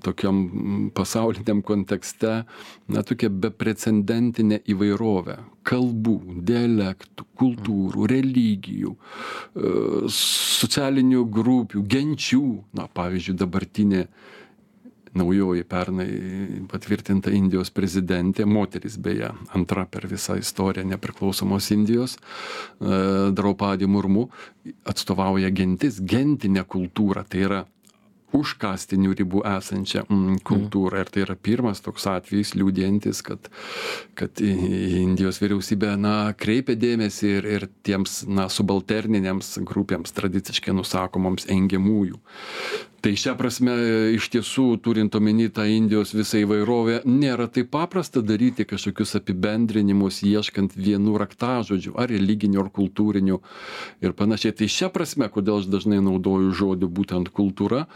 tokiam 0.03 0.91
pasauliniam 0.97 1.61
kontekste, 1.63 2.43
na, 2.89 3.03
tokia 3.05 3.29
beprecedentinė 3.29 4.63
įvairovė. 4.73 5.39
Kalbų, 5.69 6.17
dialektų, 6.49 7.27
kultūrų, 7.39 8.09
religijų, 8.09 8.95
e, 8.97 9.75
socialinių 10.15 11.27
grupių, 11.29 11.85
genčių, 11.85 12.45
na, 12.79 12.89
pavyzdžiui, 12.89 13.37
dabartinė 13.45 14.07
naujoji 15.19 15.65
pernai 15.65 16.09
patvirtinta 16.71 17.33
Indijos 17.35 17.71
prezidentė, 17.75 18.45
moteris 18.47 18.99
beje, 19.01 19.31
antra 19.57 19.85
per 19.89 20.07
visą 20.09 20.37
istoriją 20.39 20.87
nepriklausomos 20.89 21.71
Indijos, 21.75 22.17
e, 22.17 23.31
Draupadį 23.37 23.89
Murmu, 23.91 24.29
atstovauja 24.89 25.51
gentis, 25.51 26.01
gentinę 26.01 26.65
kultūrą, 26.65 27.25
tai 27.29 27.45
yra 27.49 27.65
už 28.37 28.55
kastinių 28.61 29.15
ribų 29.19 29.43
esančią 29.49 30.05
mm, 30.05 30.41
kultūrą. 30.47 31.03
Ir 31.03 31.13
tai 31.13 31.25
yra 31.25 31.37
pirmas 31.49 31.81
toks 31.85 32.07
atvejis 32.11 32.55
liūdėjantis, 32.59 33.23
kad, 33.27 33.49
kad 34.19 34.43
Indijos 34.45 35.41
vyriausybė 35.43 35.95
na, 36.01 36.17
kreipia 36.39 36.77
dėmesį 36.79 37.33
ir, 37.39 37.49
ir 37.57 37.69
tiems 37.87 38.21
na, 38.29 38.49
subalterniniams 38.53 39.57
grupėms 39.69 40.15
tradiciškai 40.17 40.77
nusakomoms 40.77 41.49
engiamųjų 41.53 42.21
tai 43.01 43.15
šia 43.17 43.35
prasme 43.39 43.75
iš 44.17 44.27
tiesų 44.33 44.65
turint 44.83 45.15
omeny 45.15 45.47
tą 45.55 45.67
indijos 45.71 46.15
visą 46.17 46.41
įvairovę 46.43 47.01
nėra 47.07 47.47
taip 47.53 47.71
paprasta 47.75 48.23
daryti 48.27 48.67
kažkokius 48.69 49.15
apibendrinimus 49.21 50.21
ieškant 50.27 50.75
vienų 50.75 51.15
raktažodžių 51.23 51.95
ar 52.01 52.11
religinių 52.11 52.63
ar 52.65 52.71
kultūrinių 52.75 53.39
ir 54.03 54.15
panašiai. 54.19 54.57
Tai 54.59 54.71
šia 54.75 54.91
prasme 54.95 55.31
kodėl 55.31 55.63
aš 55.63 55.71
dažnai 55.71 56.01
naudoju 56.03 56.53
žodį 56.59 56.91
būtent 56.99 57.33
kultūra. 57.35 57.87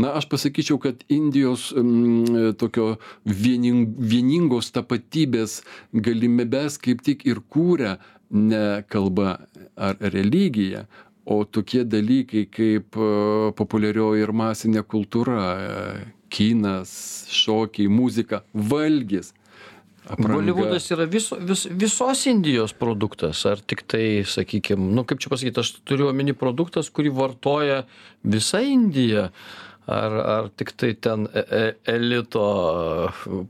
Na 0.00 0.14
aš 0.20 0.28
pasakyčiau 0.32 0.80
kad 0.82 1.04
indijos 1.08 1.70
mm, 1.72 2.56
tokio 2.60 2.98
viening 3.24 3.96
vieningos 3.96 4.72
tapatybės 4.76 5.60
galimybes 5.92 6.76
kaip 6.82 7.04
tik 7.06 7.24
ir 7.28 7.40
kūrė 7.48 7.96
ne 8.30 8.82
kalba 8.92 9.38
ar 9.74 9.96
religija 10.00 10.86
o 11.30 11.44
tokie 11.44 11.84
dalykai 11.86 12.46
kaip 12.50 12.96
e, 12.98 13.10
populiarioji 13.58 14.24
ir 14.24 14.32
masinė 14.34 14.82
kultūra, 14.88 15.42
e, 15.50 16.08
kinas, 16.30 16.90
šokiai, 17.34 17.90
muzika, 17.90 18.42
valgis. 18.54 19.34
Bolivudas 20.18 20.88
yra 20.90 21.04
viso, 21.06 21.36
vis, 21.46 21.66
visos 21.70 22.24
Indijos 22.26 22.72
produktas, 22.74 23.44
ar 23.46 23.60
tik 23.62 23.84
tai, 23.90 24.24
sakykime, 24.26 24.90
nu 24.96 25.04
kaip 25.06 25.20
čia 25.22 25.30
pasakyti, 25.30 25.62
aš 25.62 25.74
turiu 25.86 26.08
omeny 26.10 26.34
produktas, 26.34 26.90
kurį 26.90 27.12
vartoja 27.14 27.84
visa 28.26 28.62
Indija, 28.64 29.28
ar, 29.86 30.18
ar 30.34 30.50
tik 30.56 30.74
tai 30.80 30.94
ten 30.98 31.28
e, 31.30 31.62
elito 31.94 32.46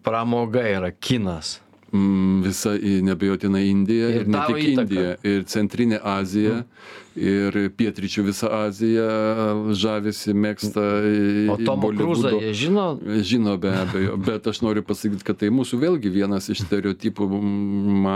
pramoga 0.05 0.67
yra 0.69 0.93
kinas? 0.93 1.61
Mm, 1.91 2.43
visa 2.45 2.77
nebejotinai 2.79 3.65
Indija 3.67 4.11
ir, 4.15 4.21
ir 4.23 4.29
ne 4.31 4.43
tik 4.47 4.59
įtaka. 4.63 4.85
Indija, 4.85 5.15
ir 5.27 5.47
Centrinė 5.51 5.99
Azija. 6.07 6.61
Mm 6.63 6.99
ir 7.19 7.57
pietryčių 7.77 8.25
visa 8.29 8.51
Azija 8.65 9.07
žavisi, 9.77 10.35
mėgsta. 10.35 10.85
O 11.51 11.57
Tomo 11.65 11.91
Kruzą 11.97 12.33
jie 12.39 12.53
žino? 12.55 12.87
Žino 13.27 13.57
be 13.61 13.73
abejo, 13.75 14.17
bet 14.29 14.47
aš 14.51 14.63
noriu 14.65 14.85
pasakyti, 14.87 15.27
kad 15.27 15.41
tai 15.43 15.51
mūsų 15.55 15.81
vėlgi 15.83 16.13
vienas 16.15 16.51
iš 16.53 16.65
stereotipų 16.67 17.29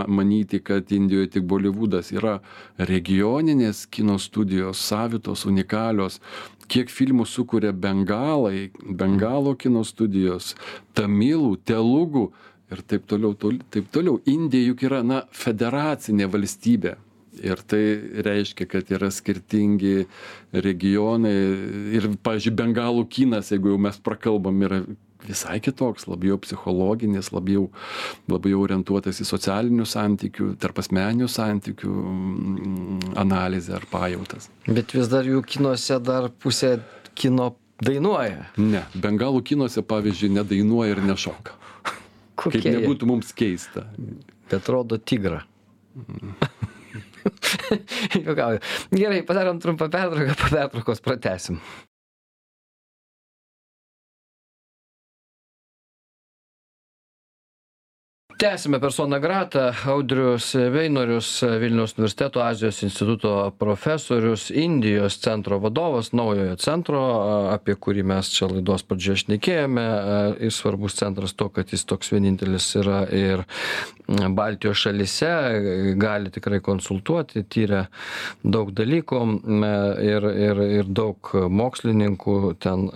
manyti, 0.07 0.61
kad 0.63 0.91
Indijoje 0.95 1.35
tik 1.35 1.47
Bolivudas 1.49 2.13
yra 2.15 2.39
regioninės 2.79 3.85
kino 3.91 4.17
studijos, 4.21 4.81
savitos, 4.81 5.45
unikalios. 5.49 6.21
Kiek 6.71 6.89
filmų 6.89 7.27
sukuria 7.29 7.75
bengalai, 7.75 8.71
bengalo 8.81 9.53
kino 9.59 9.83
studijos, 9.85 10.55
tamilų, 10.97 11.59
telugų 11.67 12.31
ir 12.73 12.83
taip 12.89 13.07
toliau, 13.09 13.35
taip 13.73 13.89
toliau. 13.93 14.19
Indija 14.29 14.71
juk 14.71 14.85
yra, 14.89 15.01
na, 15.05 15.23
federacinė 15.35 16.29
valstybė. 16.31 16.95
Ir 17.43 17.59
tai 17.67 17.81
reiškia 18.23 18.63
kad 18.71 18.91
yra 18.95 19.09
skirtingi 19.11 20.05
regionai. 20.55 21.33
Ir 21.97 22.13
pavyzdžiui 22.23 22.53
bengalų 22.55 23.03
kinas 23.11 23.51
jeigu 23.51 23.73
jau 23.73 23.81
mes 23.87 23.99
prakalbom 23.99 24.63
yra 24.63 24.85
visai 25.25 25.57
kitoks 25.63 26.05
labiau 26.07 26.37
psichologinis 26.39 27.31
labiau 27.33 27.65
labiau 28.31 28.61
orientuotas 28.61 29.19
į 29.23 29.27
socialinių 29.27 29.87
santykių 29.89 30.51
tarpasmeninių 30.61 31.27
santykių 31.31 31.91
mm, 31.91 33.11
analizę 33.19 33.75
ar 33.79 33.89
pajautas. 33.91 34.49
Bet 34.69 34.95
vis 34.95 35.11
dar 35.11 35.27
jų 35.27 35.41
kinuose 35.49 35.99
dar 35.99 36.29
pusė 36.29 36.77
kino 37.17 37.55
dainuoja. 37.83 38.51
Ne 38.61 38.85
bengalų 38.95 39.43
kinuose 39.49 39.83
pavyzdžiui 39.83 40.35
nedainuoja 40.37 40.95
ir 40.95 41.05
nešoka 41.09 41.64
Kokie 42.35 42.61
kaip 42.61 42.79
nebūtų 42.79 43.07
mums 43.09 43.31
keista 43.35 43.87
bet 44.49 44.69
rodo 44.69 44.97
tigrą. 44.97 45.41
Gerai, 48.91 49.21
padarom 49.25 49.59
trumpą 49.59 49.89
pertrauką, 49.89 50.35
po 50.37 50.49
pertraukos 50.51 51.01
pratesim. 51.01 51.59
Tęsiame 58.37 58.79
persona 58.79 59.19
grata. 59.19 59.73
Audrius 59.85 60.55
veinorius 60.71 61.43
vilniaus 61.59 61.93
universiteto 61.97 62.41
azijos 62.41 62.83
instituto 62.83 63.51
profesorius 63.59 64.51
indijos 64.51 65.17
centro 65.17 65.59
vadovas 65.59 66.11
naujojo 66.11 66.55
centro 66.55 67.01
apie 67.53 67.75
kurį 67.75 68.03
mes 68.03 68.31
čia 68.35 68.49
laidos 68.51 68.83
pradžioje 68.83 69.23
šnekėjome. 69.23 69.85
Svarbus 70.51 70.99
centras 70.99 71.33
tuo 71.33 71.49
kad 71.49 71.71
jis 71.71 71.85
toks 71.87 72.11
vienintelis 72.11 72.67
yra 72.81 73.05
ir 73.07 73.45
baltijos 74.07 74.77
šalyse 74.85 75.29
gali 76.01 76.31
tikrai 76.33 76.59
konsultuoti 76.65 77.43
tiria 77.49 77.85
daug 78.43 78.71
dalykų 78.75 79.21
ir 80.05 80.27
ir 80.47 80.63
ir 80.79 80.89
daug 80.89 81.31
mokslininkų 81.61 82.39
ten 82.61 82.89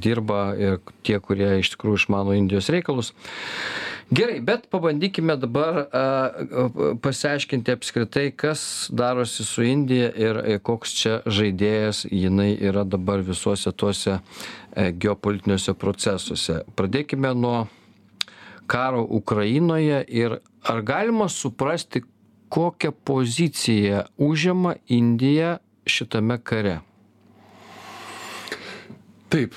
dirba 0.00 0.44
ir 0.58 0.78
tie 1.04 1.20
kurie 1.20 1.58
iš 1.60 1.74
tikrųjų 1.74 2.04
išmano 2.04 2.36
indijos 2.38 2.70
reikalus. 2.72 3.12
Gerai 4.12 4.40
bet 4.44 4.66
pabandykime 4.70 5.36
dabar 5.40 5.78
pasiaiškinti 7.02 7.72
apskritai 7.72 8.30
kas 8.36 8.88
darosi 8.92 9.44
su 9.44 9.64
indija 9.64 10.10
ir 10.12 10.40
koks 10.62 10.92
čia 10.98 11.14
žaidėjas 11.26 12.04
jinai 12.12 12.52
yra 12.60 12.84
dabar 12.84 13.24
visuose 13.24 13.72
tuose 13.72 14.18
e, 14.18 14.90
geopolitiniuose 14.92 15.74
procesuose. 15.80 16.60
Pradėkime 16.76 17.32
nuo 17.34 17.64
karo 18.66 19.06
ukrainoje 19.10 20.04
ir 20.08 20.38
ar 20.62 20.82
galima 20.82 21.28
suprasti 21.28 22.02
kokią 22.48 22.92
poziciją 23.04 24.02
užima 24.16 24.74
indija 24.88 25.58
šitame 25.86 26.38
kare? 26.38 26.80
Taip 29.28 29.54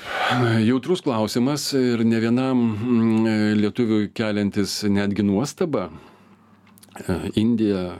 jautrus 0.65 1.03
klausimas 1.05 1.69
ir 1.77 2.01
ne 2.05 2.19
vienam 2.19 2.57
mm, 2.57 3.25
lietuviui 3.61 4.09
keliantis 4.17 4.79
netgi 4.89 5.23
nuostabą 5.23 5.83
e, 5.87 7.17
indija 7.35 7.91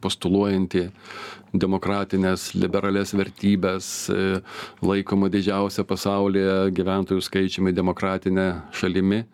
postuluojanti 0.00 0.84
demokratines 1.52 2.52
liberalias 2.54 3.14
vertybes 3.14 3.88
e, 4.14 4.40
laikoma 4.82 5.30
didžiausia 5.32 5.82
pasaulyje 5.88 6.70
gyventojų 6.78 7.26
skaičiumi 7.26 7.74
demokratine 7.74 8.46
šalimi 8.70 9.24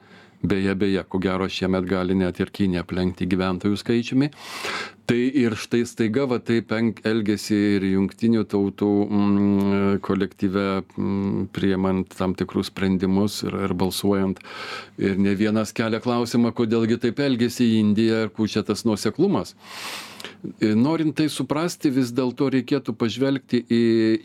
beje 0.42 0.74
beje 0.74 1.02
ko 1.08 1.18
gero 1.18 1.48
šiemet 1.48 1.84
gali 1.88 2.14
net 2.16 2.40
ir 2.40 2.52
kinija 2.54 2.84
aplenkti 2.86 3.28
gyventojų 3.30 3.80
skaičiumi 3.80 4.30
Tai 5.08 5.18
ir 5.18 5.56
štai 5.58 5.82
staiga 5.88 6.26
va 6.30 6.38
taip 6.42 6.72
elgesi 6.74 7.56
ir 7.76 7.86
jungtinių 7.88 8.44
tautų 8.50 8.90
mm, 9.06 10.02
kolektyve 10.06 10.66
mm, 10.82 11.48
priemant 11.54 12.14
tam 12.18 12.36
tikrus 12.38 12.70
sprendimus 12.70 13.40
ir, 13.46 13.56
ir 13.66 13.74
balsuojant. 13.74 14.42
Ir 15.02 15.18
ne 15.18 15.34
vienas 15.38 15.74
kelia 15.76 16.02
klausimą, 16.02 16.52
kodėlgi 16.54 17.00
taip 17.06 17.24
elgesi 17.26 17.72
Indija 17.80 18.26
ir 18.26 18.34
kur 18.34 18.50
čia 18.50 18.62
tas 18.66 18.86
nuoseklumas. 18.86 19.56
Norint 20.60 21.14
tai 21.16 21.26
suprasti, 21.32 21.90
vis 21.92 22.12
dėlto 22.16 22.48
reikėtų 22.52 22.94
pažvelgti 22.96 23.60
į 23.72 23.82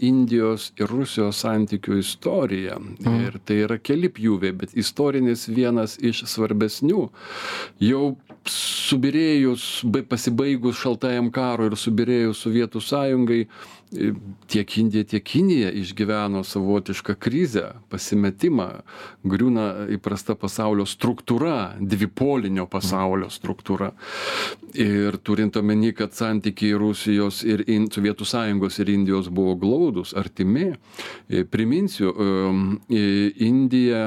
Indijos 0.08 0.70
ir 0.80 0.92
Rusijos 0.92 1.42
santykių 1.44 2.00
istoriją. 2.00 2.78
Mm. 2.80 3.18
Ir 3.28 3.40
tai 3.44 3.60
yra 3.66 3.78
keli 3.80 4.12
pjūviai, 4.12 4.56
bet 4.62 4.76
istorinis 4.80 5.48
vienas 5.52 5.98
iš 6.00 6.24
svarbesnių. 6.32 7.10
Jau 7.84 8.06
subirėjus, 8.52 9.86
pasibaigus 10.10 10.78
šaltajam 10.78 11.32
karui 11.34 11.72
ir 11.72 11.78
subirėjus 11.80 12.44
Sovietų 12.46 12.82
sąjungai, 12.84 13.40
tiek 14.52 14.78
Indija, 14.78 15.06
tiek 15.08 15.24
Kinija 15.24 15.70
išgyveno 15.72 16.42
savotišką 16.46 17.16
krizę, 17.22 17.66
pasimetimą, 17.90 18.68
griūna 19.26 19.66
įprasta 19.96 20.36
pasaulio 20.38 20.86
struktūra, 20.90 21.76
dvipolinio 21.80 22.66
pasaulio 22.70 23.30
struktūra. 23.34 23.92
Ir 24.76 25.18
turint 25.24 25.56
omeny, 25.58 25.94
kad 25.96 26.14
santykiai 26.18 26.76
Rusijos 26.82 27.44
ir 27.48 27.64
in, 27.72 27.88
Sovietų 27.94 28.28
sąjungos 28.28 28.82
ir 28.84 28.92
Indijos 28.92 29.30
buvo 29.32 29.56
glaudus, 29.60 30.14
artimi, 30.18 30.74
priminsiu, 31.54 32.12
Indija 32.90 34.06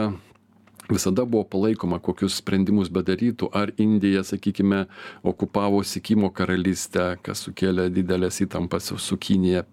visada 0.90 1.25
buvo 1.25 1.45
palaikoma 1.45 1.99
kokius 2.02 2.38
sprendimus 2.40 2.90
bedarytų 2.92 3.50
ar 3.52 3.73
indija 3.76 4.23
sakykime 4.25 4.85
okupavo 5.26 5.83
sikimo 5.85 6.30
karalystę 6.35 7.11
kas 7.23 7.45
sukėlė 7.47 7.88
dideles 7.92 8.40
įtampas 8.45 8.92
su 8.97 9.18
kinija 9.21 9.64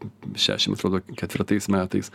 mm, 0.00 0.34
šešim 0.36 0.74
atrodo 0.74 1.00
ketvirtais 1.16 1.68
metais. 1.68 2.10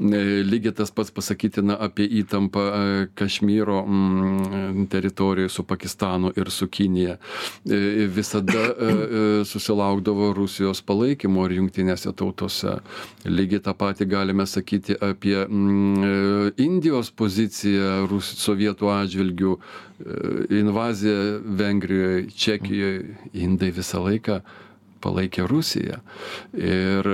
E, 0.00 0.42
lygiai 0.44 0.74
tas 0.74 0.90
pats 0.90 1.10
pasakytina 1.14 1.76
apie 1.80 2.06
įtampą 2.22 2.64
e, 2.68 3.06
kašmyro 3.18 3.82
mm, 3.86 4.86
teritorijoj 4.92 5.48
su 5.48 5.64
pakistanu 5.64 6.32
ir 6.36 6.50
su 6.50 6.68
kinija. 6.68 7.18
E, 7.66 8.06
visada 8.14 8.66
susilaukdavo 9.44 10.32
rusijos 10.36 10.80
palaikymo 10.82 11.44
ir 11.46 11.58
jungtinėse 11.58 12.12
tautose. 12.16 12.78
Lygiai 13.24 13.62
tą 13.64 13.74
patį 13.78 14.08
galime 14.10 14.46
sakyti 14.46 14.96
apie 15.00 15.36
mm, 15.44 16.54
indijos 16.60 17.10
poziciją 17.10 18.06
Rus, 18.08 18.30
sovietų 18.38 18.88
atžvilgių, 18.92 19.56
invazija 20.54 21.38
Vengrijoje, 21.58 22.28
Čekijoje, 22.30 23.16
indai 23.34 23.70
visą 23.74 24.02
laiką 24.04 24.40
palaikė 25.04 25.46
Rusiją. 25.50 26.02
Ir 26.58 27.12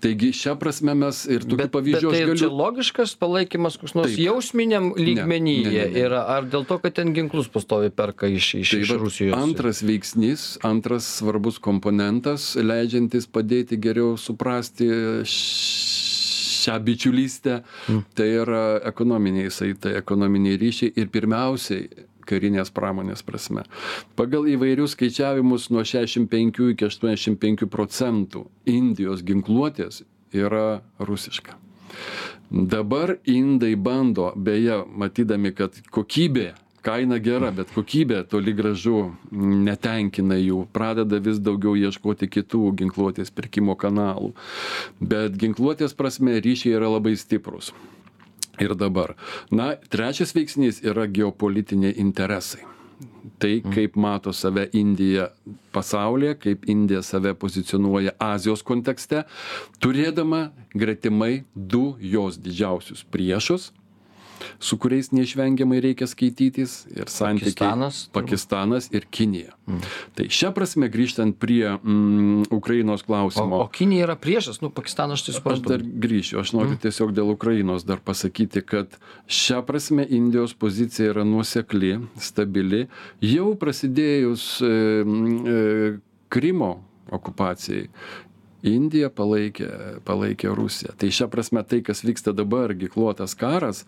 Taigi 0.00 0.30
šią 0.32 0.54
prasme 0.60 0.94
mes 0.96 1.18
ir 1.28 1.44
tokių 1.44 1.58
bet, 1.60 1.70
pavyzdžių 1.74 2.10
bet 2.12 2.16
tai 2.16 2.28
galiu. 2.30 2.48
Logiškas 2.56 3.12
palaikymas 3.20 3.76
koks 3.80 3.94
nors 3.98 4.14
Taip. 4.14 4.22
jausminiam 4.24 4.90
lygmenyje 4.96 5.66
ne, 5.66 5.74
ne, 5.74 5.84
ne, 5.84 5.92
ne. 5.92 6.04
yra, 6.06 6.22
ar 6.38 6.48
dėl 6.48 6.64
to, 6.68 6.78
kad 6.80 6.96
ten 6.96 7.12
ginklus 7.16 7.50
pastovi 7.52 7.92
perka 7.92 8.30
iš, 8.30 8.54
iš, 8.62 8.72
Taip, 8.72 8.86
iš 8.86 8.94
Rusijos? 9.02 9.36
Antras 9.36 9.82
veiksnys, 9.84 10.46
antras 10.64 11.08
svarbus 11.18 11.60
komponentas, 11.60 12.54
leidžiantis 12.56 13.28
padėti 13.28 13.76
geriau 13.80 14.16
suprasti 14.20 14.88
šią 15.28 16.78
bičiulystę, 16.86 17.60
mm. 17.60 18.04
tai 18.16 18.30
yra 18.40 18.64
ekonominiai 18.88 19.52
saitai, 19.52 19.98
ekonominiai 20.00 20.60
ryšiai 20.60 20.96
ir 20.96 21.12
pirmiausiai 21.12 22.08
karinės 22.30 22.72
pramonės 22.74 23.24
prasme. 23.26 23.66
Pagal 24.18 24.48
įvairius 24.54 24.94
skaičiavimus 24.96 25.68
nuo 25.74 25.84
65 25.86 26.62
iki 26.72 26.88
85 26.88 27.68
procentų 27.70 28.46
Indijos 28.70 29.24
ginkluotės 29.26 30.04
yra 30.32 30.80
rusiška. 31.02 31.58
Dabar 32.50 33.16
indai 33.30 33.76
bando, 33.78 34.32
beje, 34.36 34.80
matydami, 34.98 35.52
kad 35.54 35.76
kokybė 35.94 36.52
kaina 36.82 37.18
gera 37.20 37.50
bet 37.54 37.72
kokybė 37.74 38.22
toli 38.30 38.54
gražu 38.56 39.10
netenkina 39.30 40.38
jų 40.40 40.64
pradeda 40.72 41.20
vis 41.22 41.40
daugiau 41.44 41.76
ieškoti 41.76 42.28
kitų 42.36 42.62
ginkluotės 42.80 43.32
pirkimo 43.36 43.76
kanalų 43.80 44.32
bet 45.12 45.36
ginkluotės 45.40 45.96
prasme 45.96 46.38
ryšiai 46.40 46.78
yra 46.78 46.88
labai 46.94 47.16
stiprūs 47.20 47.74
ir 48.60 48.74
dabar 48.74 49.14
na 49.50 49.74
trečias 49.88 50.34
veiksnys 50.36 50.82
yra 50.84 51.06
geopolitiniai 51.06 51.96
interesai 51.96 52.62
tai 53.40 53.60
mm. 53.64 53.72
kaip 53.74 53.96
mato 53.96 54.32
save 54.32 54.68
indija 54.72 55.28
pasaulyje 55.72 56.34
kaip 56.44 56.68
indija 56.68 57.02
save 57.02 57.34
pozicionuoja 57.34 58.12
azijos 58.18 58.62
kontekste 58.62 59.24
turėdama 59.80 60.48
gretimai 60.74 61.44
du 61.54 61.84
jos 62.00 62.38
didžiausius 62.44 63.04
priešus 63.10 63.70
su 64.58 64.78
kuriais 64.80 65.10
neišvengiamai 65.14 65.80
reikia 65.84 66.08
skaitytis 66.10 66.84
ir 66.94 67.10
santykiai 67.10 67.54
Pakistanas, 67.54 68.02
Pakistanas 68.12 68.90
ir 68.94 69.06
Kinija. 69.10 69.54
Mm. 69.66 69.84
Tai 70.18 70.26
šią 70.40 70.52
prasme 70.56 70.90
grįžtant 70.92 71.38
prie 71.40 71.64
mm, 71.76 72.50
Ukrainos 72.54 73.04
klausimo. 73.06 73.60
O, 73.60 73.68
o 73.68 73.72
Kinija 73.72 74.08
yra 74.08 74.16
priešas, 74.20 74.60
nu 74.64 74.72
Pakistanas 74.74 75.20
aš 75.20 75.28
tai 75.28 75.36
suprantu. 75.38 75.70
Aš 75.70 75.72
dar 75.74 75.86
grįšiu, 76.06 76.40
aš 76.42 76.54
noriu 76.56 76.74
mm. 76.74 76.82
tiesiog 76.84 77.14
dėl 77.16 77.32
Ukrainos 77.34 77.86
dar 77.88 78.02
pasakyti, 78.04 78.64
kad 78.66 78.98
šią 79.30 79.62
prasme 79.68 80.06
Indijos 80.08 80.54
pozicija 80.58 81.14
yra 81.14 81.24
nuosekli, 81.28 81.96
stabili. 82.20 82.86
Jau 83.24 83.54
prasidėjus 83.60 84.46
e, 84.64 84.70
e, 84.70 85.58
Krymo 86.30 86.76
okupacijai 87.10 87.88
Indija 88.66 89.08
palaikė, 89.12 89.68
palaikė 90.04 90.50
Rusiją. 90.56 90.92
Tai 91.00 91.08
šią 91.14 91.28
prasme 91.32 91.62
tai, 91.64 91.80
kas 91.84 92.02
vyksta 92.04 92.34
dabar, 92.36 92.74
ginkluotas 92.76 93.34
karas 93.38 93.84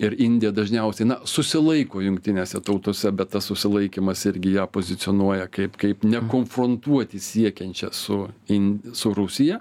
ir 0.00 0.16
Indija 0.22 0.52
dažniausiai, 0.56 1.08
na, 1.10 1.18
susilaiko 1.28 2.00
jungtinėse 2.04 2.62
tautose, 2.64 3.12
bet 3.12 3.34
tas 3.34 3.48
susilaikimas 3.50 4.24
irgi 4.30 4.56
ją 4.56 4.66
pozicionuoja 4.72 5.50
kaip, 5.52 5.76
kaip 5.80 6.06
nekonfrontuoti 6.08 7.20
siekiančią 7.20 7.92
su, 7.92 8.22
in, 8.52 8.78
su 8.96 9.12
Rusija. 9.16 9.60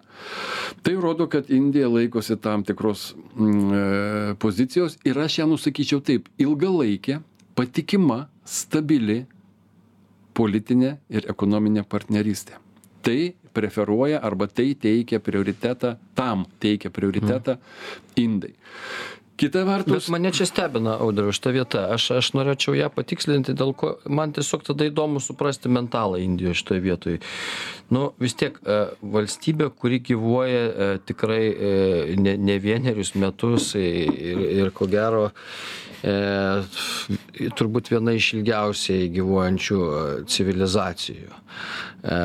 Tai 0.86 0.96
rodo, 1.04 1.28
kad 1.32 1.52
Indija 1.52 1.90
laikosi 1.92 2.40
tam 2.42 2.64
tikros 2.64 3.14
mm, 3.36 3.72
e, 3.74 4.36
pozicijos 4.40 5.00
ir 5.06 5.20
aš 5.20 5.40
ją 5.42 5.50
nusakyčiau 5.52 6.04
taip, 6.06 6.30
ilgalaikė, 6.42 7.20
patikima, 7.56 8.26
stabili 8.46 9.26
politinė 10.36 10.98
ir 11.10 11.28
ekonominė 11.32 11.86
partnerystė. 11.88 12.60
Tai 13.06 13.20
preferuoja 13.56 14.20
arba 14.24 14.48
tai 14.52 14.74
teikia 14.80 15.20
prioritetą, 15.24 15.96
tam 16.16 16.46
teikia 16.60 16.92
prioritetą 16.92 17.58
indai. 18.20 18.54
Kita 19.36 19.66
vertus. 19.68 20.08
Mane 20.08 20.32
čia 20.32 20.46
stebina, 20.48 20.94
Audriu, 21.04 21.34
šitą 21.36 21.52
vietą. 21.52 21.82
Aš, 21.92 22.08
aš 22.22 22.30
norėčiau 22.38 22.76
ją 22.78 22.88
patikslinti, 22.96 23.56
dėl 23.58 23.74
ko 23.76 23.98
man 24.08 24.32
tiesiog 24.36 24.64
tada 24.64 24.88
įdomu 24.88 25.20
suprasti 25.20 25.68
mentalą 25.68 26.22
Indijos 26.24 26.62
šitoje 26.62 26.84
vietoje. 26.86 27.20
Nu, 27.92 28.08
vis 28.22 28.38
tiek 28.40 28.56
e, 28.64 28.80
valstybė, 29.04 29.68
kuri 29.76 30.00
gyvuoja 30.08 30.64
e, 30.64 30.90
tikrai 31.04 31.44
e, 31.52 31.74
ne, 32.16 32.38
ne 32.40 32.56
vienerius 32.64 33.12
metus 33.20 33.74
ir, 33.76 34.46
ir 34.56 34.72
ko 34.76 34.88
gero 34.88 35.28
e, 36.00 36.16
turbūt 37.60 37.92
viena 37.92 38.16
iš 38.16 38.38
ilgiausiai 38.38 39.12
gyvuojančių 39.20 39.82
civilizacijų. 40.32 41.44
E, 42.06 42.18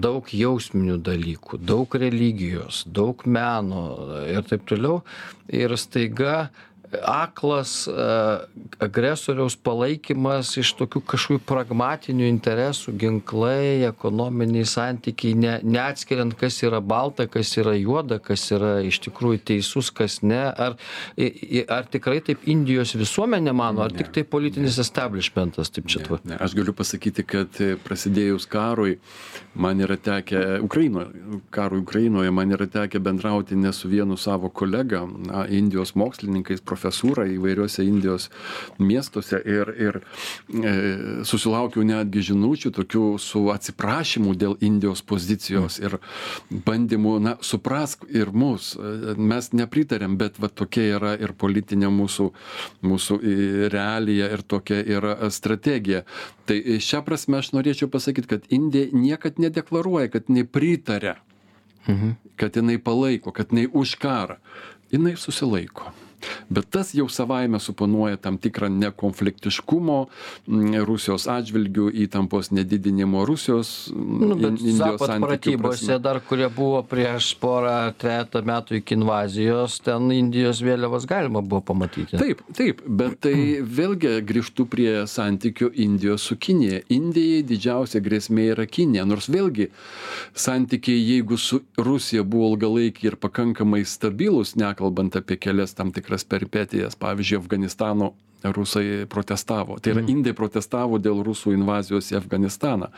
daug 0.00 0.30
jausminių 0.32 0.96
dalykų, 1.04 1.58
daug 1.68 1.92
religijos, 2.00 2.84
daug 2.88 3.20
meno 3.28 3.82
ir 4.30 4.46
taip 4.48 4.64
toliau. 4.68 5.02
Ir 5.52 5.74
staiga 5.78 6.48
aklas 7.02 7.88
agresoriaus 8.82 9.56
palaikymas 9.56 10.52
iš 10.60 10.72
tokių 10.78 11.02
kažkokių 11.12 11.42
pragmatinių 11.48 12.28
interesų 12.30 12.94
ginklai 13.00 13.86
ekonominiai 13.88 14.66
santykiai 14.68 15.36
ne 15.38 15.56
neatskiriant 15.64 16.36
kas 16.38 16.58
yra 16.66 16.80
balta 16.80 17.26
kas 17.30 17.52
yra 17.60 17.74
juoda 17.78 18.18
kas 18.22 18.44
yra 18.54 18.78
iš 18.86 19.00
tikrųjų 19.06 19.42
teisus 19.52 19.90
kas 19.94 20.20
ne. 20.22 20.42
Ar 20.50 20.76
ar 21.72 21.88
tikrai 21.90 22.20
taip 22.24 22.46
indijos 22.48 22.94
visuomenė 22.98 23.54
mano 23.56 23.84
ar 23.84 23.94
tiktai 23.94 24.24
politinis 24.28 24.78
establišmentas 24.82 25.72
taip 25.74 25.90
čia 25.92 26.02
tva 26.06 26.20
ne. 26.24 26.38
Aš 26.40 26.56
galiu 26.58 26.74
pasakyti 26.76 27.24
kad 27.26 27.60
e, 27.62 27.74
prasidėjus 27.82 28.48
karui 28.50 28.98
man 29.54 29.80
yra 29.82 29.96
tekę 29.96 30.60
ukrainoj 30.64 31.10
karui 31.54 31.82
ukrainoje 31.82 32.32
man 32.34 32.52
yra 32.56 32.68
tekę 32.70 33.00
bendrauti 33.02 33.56
ne 33.56 33.72
su 33.72 33.88
vienu 33.88 34.16
savo 34.20 34.48
kolega 34.48 35.04
na 35.06 35.46
indijos 35.48 35.94
mokslininkais 35.94 36.62
profesūrą 36.76 37.24
įvairiuose 37.32 37.84
Indijos 37.86 38.28
miestuose 38.78 39.40
ir, 39.40 39.72
ir 39.80 39.98
e, 40.00 40.74
susilaukiau 41.24 41.84
netgi 41.86 42.24
žinučių 42.30 42.72
tokių 42.76 43.04
su 43.22 43.46
atsiprašymu 43.52 44.36
dėl 44.36 44.56
Indijos 44.60 45.02
pozicijos 45.06 45.80
ir 45.80 45.98
bandymu, 46.50 47.16
na, 47.22 47.36
suprask 47.40 48.04
ir 48.12 48.32
mus. 48.32 48.74
Mes 49.16 49.50
nepritarėm, 49.56 50.18
bet 50.20 50.40
va 50.42 50.50
tokia 50.52 50.86
yra 50.98 51.14
ir 51.16 51.32
politinė 51.38 51.90
mūsų, 51.92 52.30
mūsų 52.86 53.20
realija 53.72 54.30
ir 54.36 54.44
tokia 54.44 54.82
yra 54.84 55.16
strategija. 55.32 56.04
Tai 56.46 56.58
šią 56.82 57.02
prasme 57.06 57.40
aš 57.40 57.52
norėčiau 57.56 57.88
pasakyti, 57.90 58.36
kad 58.36 58.50
Indija 58.52 58.92
niekad 58.92 59.40
nedeklaruoja, 59.42 60.12
kad 60.12 60.28
nepritarė 60.30 61.16
Mhm. 61.86 62.16
kad 62.36 62.56
jinai 62.56 62.80
palaiko, 62.82 63.30
kad 63.30 63.52
jinai 63.52 63.68
už 63.70 63.94
karą. 64.02 64.40
Jinai 64.90 65.14
susilaiko 65.16 65.92
bet 66.48 66.68
tas 66.70 66.92
jau 66.94 67.08
savaime 67.10 67.60
suponuoja 67.60 68.16
tam 68.16 68.38
tikrą 68.38 68.68
nekonfliktiškumo 68.72 69.98
mm, 70.46 70.74
Rusijos 70.88 71.26
atžvilgių, 71.30 71.88
įtampos 72.06 72.50
nedidinimo 72.54 73.24
Rusijos. 73.28 73.90
Nu, 73.94 74.34
bet 74.38 74.60
Indijos 74.60 75.02
pratybose 75.22 75.98
dar, 76.02 76.20
kurie 76.24 76.48
buvo 76.52 76.82
prieš 76.86 77.32
porą, 77.40 77.92
tretą 77.98 78.42
metų 78.46 78.80
iki 78.80 78.96
invazijos, 78.96 79.78
ten 79.84 80.10
Indijos 80.14 80.62
vėliavas 80.64 81.06
galima 81.08 81.42
buvo 81.42 81.62
pamatyti. 81.72 82.18
Taip, 82.20 82.42
taip, 82.56 82.82
bet 82.86 83.18
tai 83.26 83.34
vėlgi 83.62 84.16
grįžtų 84.26 84.68
prie 84.72 84.90
santykių 85.10 85.72
Indijos 85.86 86.26
su 86.30 86.38
Kinėje. 86.40 86.82
Indijai 86.96 87.42
didžiausia 87.46 88.02
grėsmė 88.04 88.50
yra 88.54 88.66
Kinė, 88.70 89.04
nors 89.08 89.30
vėlgi 89.32 89.70
santykiai, 90.36 91.00
jeigu 91.12 91.38
su 91.40 91.62
Rusija 91.78 92.24
buvo 92.26 92.52
ilgalaikiai 92.54 93.12
ir 93.12 93.18
pakankamai 93.20 93.82
stabilus, 93.88 94.54
nekalbant 94.58 95.16
apie 95.18 95.38
kelias 95.40 95.74
tam 95.76 95.92
tikras 95.94 96.05
tikras 96.06 96.24
peripetijas 96.24 96.94
pavyzdžiui 96.96 97.38
afganistano 97.42 98.14
rusai 98.54 99.06
protestavo. 99.10 99.78
Tai 99.80 99.94
yra 99.94 100.02
mhm. 100.02 100.10
indai 100.12 100.34
protestavo 100.36 101.00
dėl 101.02 101.22
rusų 101.26 101.54
invazijos 101.56 102.12
į 102.12 102.20
Afganistaną. 102.20 102.90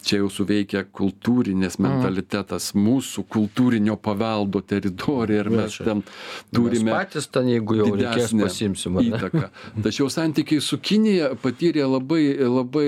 Čia 0.00 0.22
jau 0.22 0.30
suveikia 0.32 0.84
kultūrinis 0.96 1.76
mhm. 1.76 1.86
mentalitetas, 1.86 2.70
mūsų 2.78 3.26
kultūrinio 3.30 3.98
paveldo 4.00 4.62
teritorija 4.64 5.44
ir 5.44 5.50
mes 5.52 5.76
ten 5.80 6.02
turime... 6.54 6.88
Mes 6.88 6.94
patys 6.94 7.28
ten, 7.32 7.50
jeigu 7.52 7.76
jau 7.80 7.90
reikės, 7.94 8.34
pasimsim. 8.40 8.98
Įtaką. 9.00 9.48
Tačiau 9.84 10.08
santykiai 10.12 10.62
su 10.64 10.78
Kinija 10.82 11.34
patyrė 11.40 11.86
labai, 11.88 12.22
labai 12.40 12.86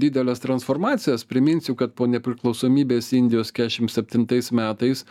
didelės 0.00 0.42
transformacijas. 0.42 1.26
Priminsiu, 1.28 1.76
kad 1.78 1.94
po 1.96 2.08
nepriklausomybės 2.10 3.12
Indijos 3.16 3.52
47 3.54 4.54
metais, 4.56 5.04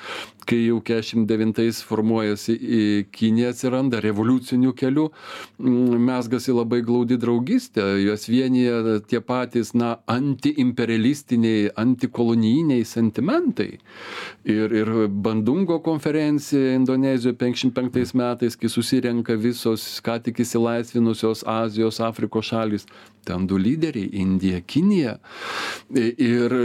kai 0.50 0.60
jau 0.66 0.82
49 0.84 1.84
formuojasi 1.88 2.58
Kinija 3.14 3.54
atsiranda 3.54 4.02
revoliuciniu 4.04 4.74
keliu, 4.78 5.10
mes 5.60 6.30
mezgasi 6.34 6.54
labai 6.54 6.82
glaudi 6.82 7.18
draugystė, 7.22 7.84
juos 8.02 8.26
vienyje 8.28 9.02
tie 9.08 9.20
patys, 9.22 9.74
na, 9.78 10.00
antiimperialistiniai, 10.10 11.70
antikolonijiniai 11.78 12.84
sentimentai. 12.86 13.80
Ir, 14.44 14.74
ir 14.74 15.08
Bandungo 15.10 15.80
konferencija 15.80 16.74
Indonezijoje 16.74 17.38
55 17.38 18.16
metais, 18.18 18.58
kai 18.58 18.70
susirenka 18.70 19.36
visos 19.38 20.02
ką 20.02 20.20
tik 20.24 20.42
įsilaisvinusios 20.42 21.46
Azijos, 21.46 22.02
Afrikos 22.02 22.50
šalis, 22.50 22.88
ten 23.26 23.48
du 23.48 23.58
lyderiai- 23.58 24.10
Indija, 24.24 24.62
Kinija. 24.62 25.18
Ir 25.94 26.56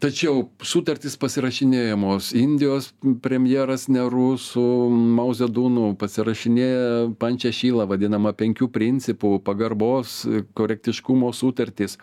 tačiau 0.00 0.48
sutartys 0.62 1.16
pasirašinėjamos. 1.16 2.32
Indijos 2.36 2.92
premjeras 3.22 3.88
Neru 3.88 4.36
su 4.38 4.62
Mauzedūnu 4.92 5.96
pasirašinėja 6.00 7.14
Pančiašylą, 7.18 7.86
vadinamą 7.88 8.32
penkių 8.32 8.68
principų 8.68 9.38
pagarbos, 9.44 10.22
korektiškumo 10.54 11.32
sutartys. 11.32 11.98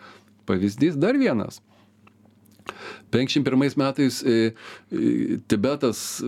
Pavyzdys 0.46 0.96
dar 0.98 1.18
vienas. 1.18 1.60
51 3.10 3.76
metais 3.76 4.22
e, 4.22 4.52
e, 4.90 5.38
Tibetas 5.50 6.22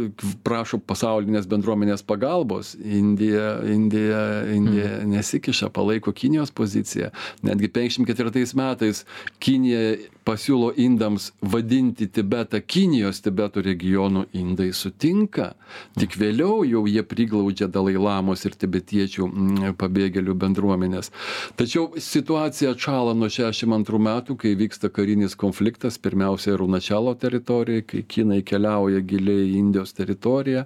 prašo 0.45 0.81
pasaulinės 0.83 1.47
bendruomenės 1.51 2.03
pagalbos, 2.07 2.75
Indija, 2.83 3.61
Indija, 3.69 4.23
Indija 4.53 4.89
mm. 4.99 5.13
nesikiša, 5.15 5.71
palaiko 5.75 6.13
Kinijos 6.13 6.51
poziciją. 6.55 7.13
Netgi 7.47 7.71
54 7.73 8.57
metais 8.59 9.05
Kinija 9.43 9.97
pasiūlo 10.27 10.71
indams 10.79 11.31
vadinti 11.43 12.07
Tibetą 12.07 12.61
Kinijos 12.67 13.21
Tibeto 13.23 13.63
regionu, 13.63 14.25
indai 14.33 14.71
sutinka. 14.73 15.53
Tik 15.99 16.17
vėliau 16.19 16.63
jau 16.69 16.85
jie 16.87 17.03
priglaudžia 17.07 17.69
Dalai 17.73 17.97
Lamos 17.99 18.45
ir 18.47 18.55
tibetiečių 18.59 19.27
mm, 19.27 19.75
pabėgėlių 19.81 20.37
bendruomenės. 20.45 21.11
Tačiau 21.59 21.91
situacija 21.99 22.75
atšala 22.77 23.17
nuo 23.19 23.31
62 23.33 24.03
metų, 24.07 24.37
kai 24.39 24.55
vyksta 24.59 24.93
karinis 24.93 25.37
konfliktas, 25.39 25.99
pirmiausia, 26.03 26.52
Runačialo 26.59 27.15
teritorijoje, 27.21 27.85
kai 27.89 28.03
Kinai 28.09 28.43
keliauja 28.47 29.01
giliai 29.07 29.49
į 29.51 29.59
Indijos 29.61 29.95
teritoriją. 29.97 30.65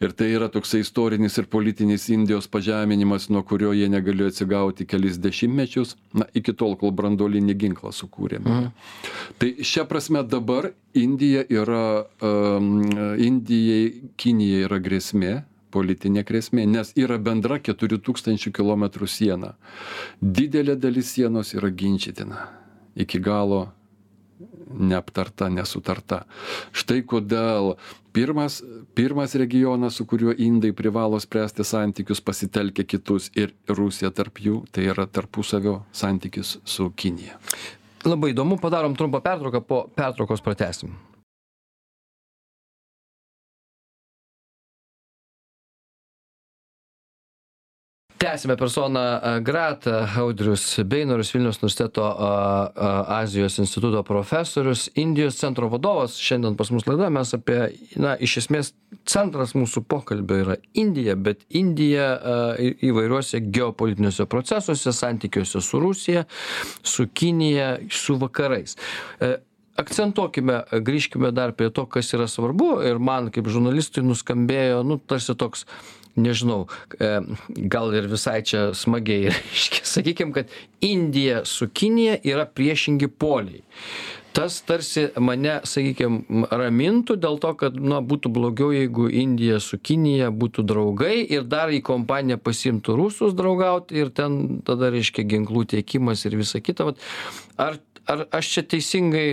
Ir 0.00 0.14
tai 0.16 0.30
yra 0.36 0.50
toksai 0.52 0.82
istorinis 0.84 1.38
ir 1.40 1.48
politinis 1.50 2.08
Indijos 2.12 2.48
pažeminimas, 2.50 3.28
nuo 3.30 3.42
kurio 3.46 3.72
jie 3.76 3.88
negalėjo 3.92 4.32
atsigauti 4.32 4.86
kelis 4.90 5.20
dešimtmečius, 5.22 5.96
na, 6.14 6.26
iki 6.34 6.54
tol, 6.56 6.76
kol 6.80 6.94
brandolinį 6.96 7.56
ginklą 7.64 7.94
sukūrėme. 7.96 8.48
Mhm. 8.48 8.70
Tai 9.40 9.52
šią 9.72 9.86
prasme 9.90 10.24
dabar 10.26 10.72
Indija 10.94 11.44
yra, 11.46 12.04
um, 12.22 12.82
Indijai, 13.18 14.10
Kinija 14.18 14.66
yra 14.66 14.80
grėsmė, 14.82 15.40
politinė 15.70 16.24
grėsmė, 16.26 16.66
nes 16.66 16.92
yra 16.98 17.18
bendra 17.22 17.60
4000 17.62 18.50
km 18.54 19.06
siena. 19.06 19.54
Didelė 20.20 20.76
dalis 20.76 21.14
sienos 21.14 21.54
yra 21.54 21.70
ginčitina. 21.70 22.48
Iki 22.98 23.20
galo 23.22 23.68
neaptarta, 24.70 25.48
nesutarta. 25.52 26.22
Štai 26.76 27.02
kodėl 27.08 27.74
pirmas, 28.14 28.60
pirmas 28.94 29.34
regionas, 29.38 29.98
su 29.98 30.06
kuriuo 30.06 30.34
indai 30.38 30.72
privalo 30.76 31.20
spręsti 31.20 31.66
santykius, 31.66 32.22
pasitelkia 32.24 32.86
kitus 32.86 33.30
ir 33.38 33.54
Rusija 33.68 34.12
tarp 34.14 34.42
jų, 34.42 34.64
tai 34.72 34.88
yra 34.92 35.06
tarpusavio 35.06 35.80
santykis 35.92 36.58
su 36.64 36.90
Kinija. 36.96 37.38
Labai 38.06 38.32
įdomu, 38.32 38.56
padarom 38.60 38.96
trumpą 38.96 39.20
pertrauką, 39.20 39.60
po 39.60 39.84
pertraukos 39.96 40.40
pratesim. 40.40 40.94
Tęsiame 48.20 48.56
personą 48.56 49.00
grata 49.40 50.08
audrius 50.16 50.80
beinorius 50.84 51.32
vilniaus 51.32 51.56
universiteto 51.56 52.04
azijos 53.08 53.58
instituto 53.58 54.02
profesorius 54.02 54.90
indijos 54.94 55.36
centro 55.36 55.68
vadovas. 55.68 56.18
Šiandien 56.20 56.56
pas 56.56 56.70
mus 56.70 56.84
laidoje 56.86 57.10
mes 57.10 57.34
apie 57.34 57.58
na 57.96 58.16
iš 58.20 58.36
esmės 58.42 58.72
centras 59.08 59.54
mūsų 59.56 59.82
pokalbio 59.88 60.36
yra 60.44 60.56
indija 60.76 61.16
bet 61.16 61.46
indija 61.48 62.10
įvairiuose 62.90 63.40
geopolitiniuose 63.40 64.26
procesuose 64.28 64.92
santykiuose 64.92 65.62
su 65.64 65.80
rusija 65.80 66.24
su 66.82 67.06
kinija 67.08 67.78
su 67.90 68.18
vakarais. 68.20 68.76
E, 69.20 69.38
akcentuokime 69.80 70.60
grįžkime 70.72 71.32
dar 71.32 71.56
prie 71.56 71.70
to 71.72 71.86
kas 71.86 72.12
yra 72.12 72.28
svarbu. 72.28 72.82
Ir 72.84 73.00
man 73.00 73.32
kaip 73.32 73.48
žurnalistui 73.48 74.04
nuskambėjo 74.04 74.84
nu 74.84 75.00
tarsi 75.00 75.32
toks 75.40 75.64
nežinau, 76.16 76.66
e, 76.98 77.10
gal 77.70 77.94
ir 77.94 78.08
visai 78.10 78.40
čia 78.46 78.70
smagiai 78.76 79.30
reiškia. 79.34 79.84
Sakykim, 79.96 80.32
kad 80.36 80.50
Indija 80.80 81.44
su 81.44 81.68
Kinija 81.68 82.18
yra 82.24 82.46
priešingi 82.46 83.08
poliai. 83.08 83.62
Tas 84.30 84.60
tarsi 84.62 85.08
mane, 85.18 85.56
sakykime, 85.66 86.44
ramintų 86.54 87.16
dėl 87.18 87.40
to, 87.42 87.50
kad 87.58 87.74
na, 87.74 87.98
būtų 87.98 88.30
blogiau, 88.30 88.68
jeigu 88.70 89.08
Indija 89.10 89.58
su 89.62 89.78
Kinija 89.82 90.28
būtų 90.30 90.62
draugai 90.70 91.16
ir 91.26 91.48
dar 91.50 91.72
į 91.74 91.80
kompaniją 91.86 92.38
pasimtų 92.38 92.94
rusus 93.00 93.34
draugauti 93.34 93.98
ir 93.98 94.12
ten 94.14 94.60
tada, 94.66 94.92
reiškia, 94.94 95.26
ginklų 95.34 95.64
tiekimas 95.74 96.22
ir 96.28 96.38
visa 96.38 96.62
kita. 96.62 96.86
Vat, 96.92 97.02
ar 97.56 97.78
ar 98.10 98.24
aš 98.34 98.48
čia 98.54 98.62
teisingai 98.74 99.26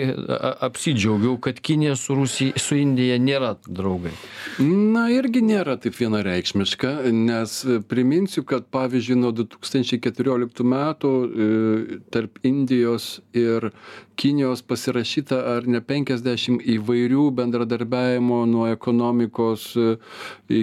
apsidžiaugiau, 0.62 1.38
kad 1.42 1.60
Kinija 1.60 1.96
su, 1.96 2.16
Rusija, 2.16 2.58
su 2.62 2.78
Indija 2.78 3.18
nėra 3.22 3.54
draugai? 3.66 4.14
Na, 4.62 5.08
irgi 5.14 5.42
nėra 5.46 5.78
taip 5.82 5.98
vienareikšmiška, 5.98 6.94
nes 7.14 7.60
priminsiu, 7.90 8.44
kad 8.48 8.68
pavyzdžiui 8.74 9.20
nuo 9.22 9.34
2014 9.38 10.66
metų 10.68 11.14
e, 11.24 12.02
tarp 12.14 12.42
Indijos 12.48 13.18
ir 13.38 13.72
Kinijos 14.18 14.64
pasirašyta 14.66 15.38
ar 15.54 15.68
ne 15.70 15.78
50 15.86 16.64
įvairių 16.78 17.28
bendradarbiavimo 17.38 18.40
nuo 18.50 18.66
ekonomikos 18.72 19.68
e, 19.78 19.92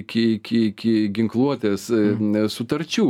iki, 0.01 0.25
iki, 0.39 0.63
iki 0.73 0.95
ginkluotės 1.15 1.87
mm. 1.95 2.49
sutarčių. 2.51 3.07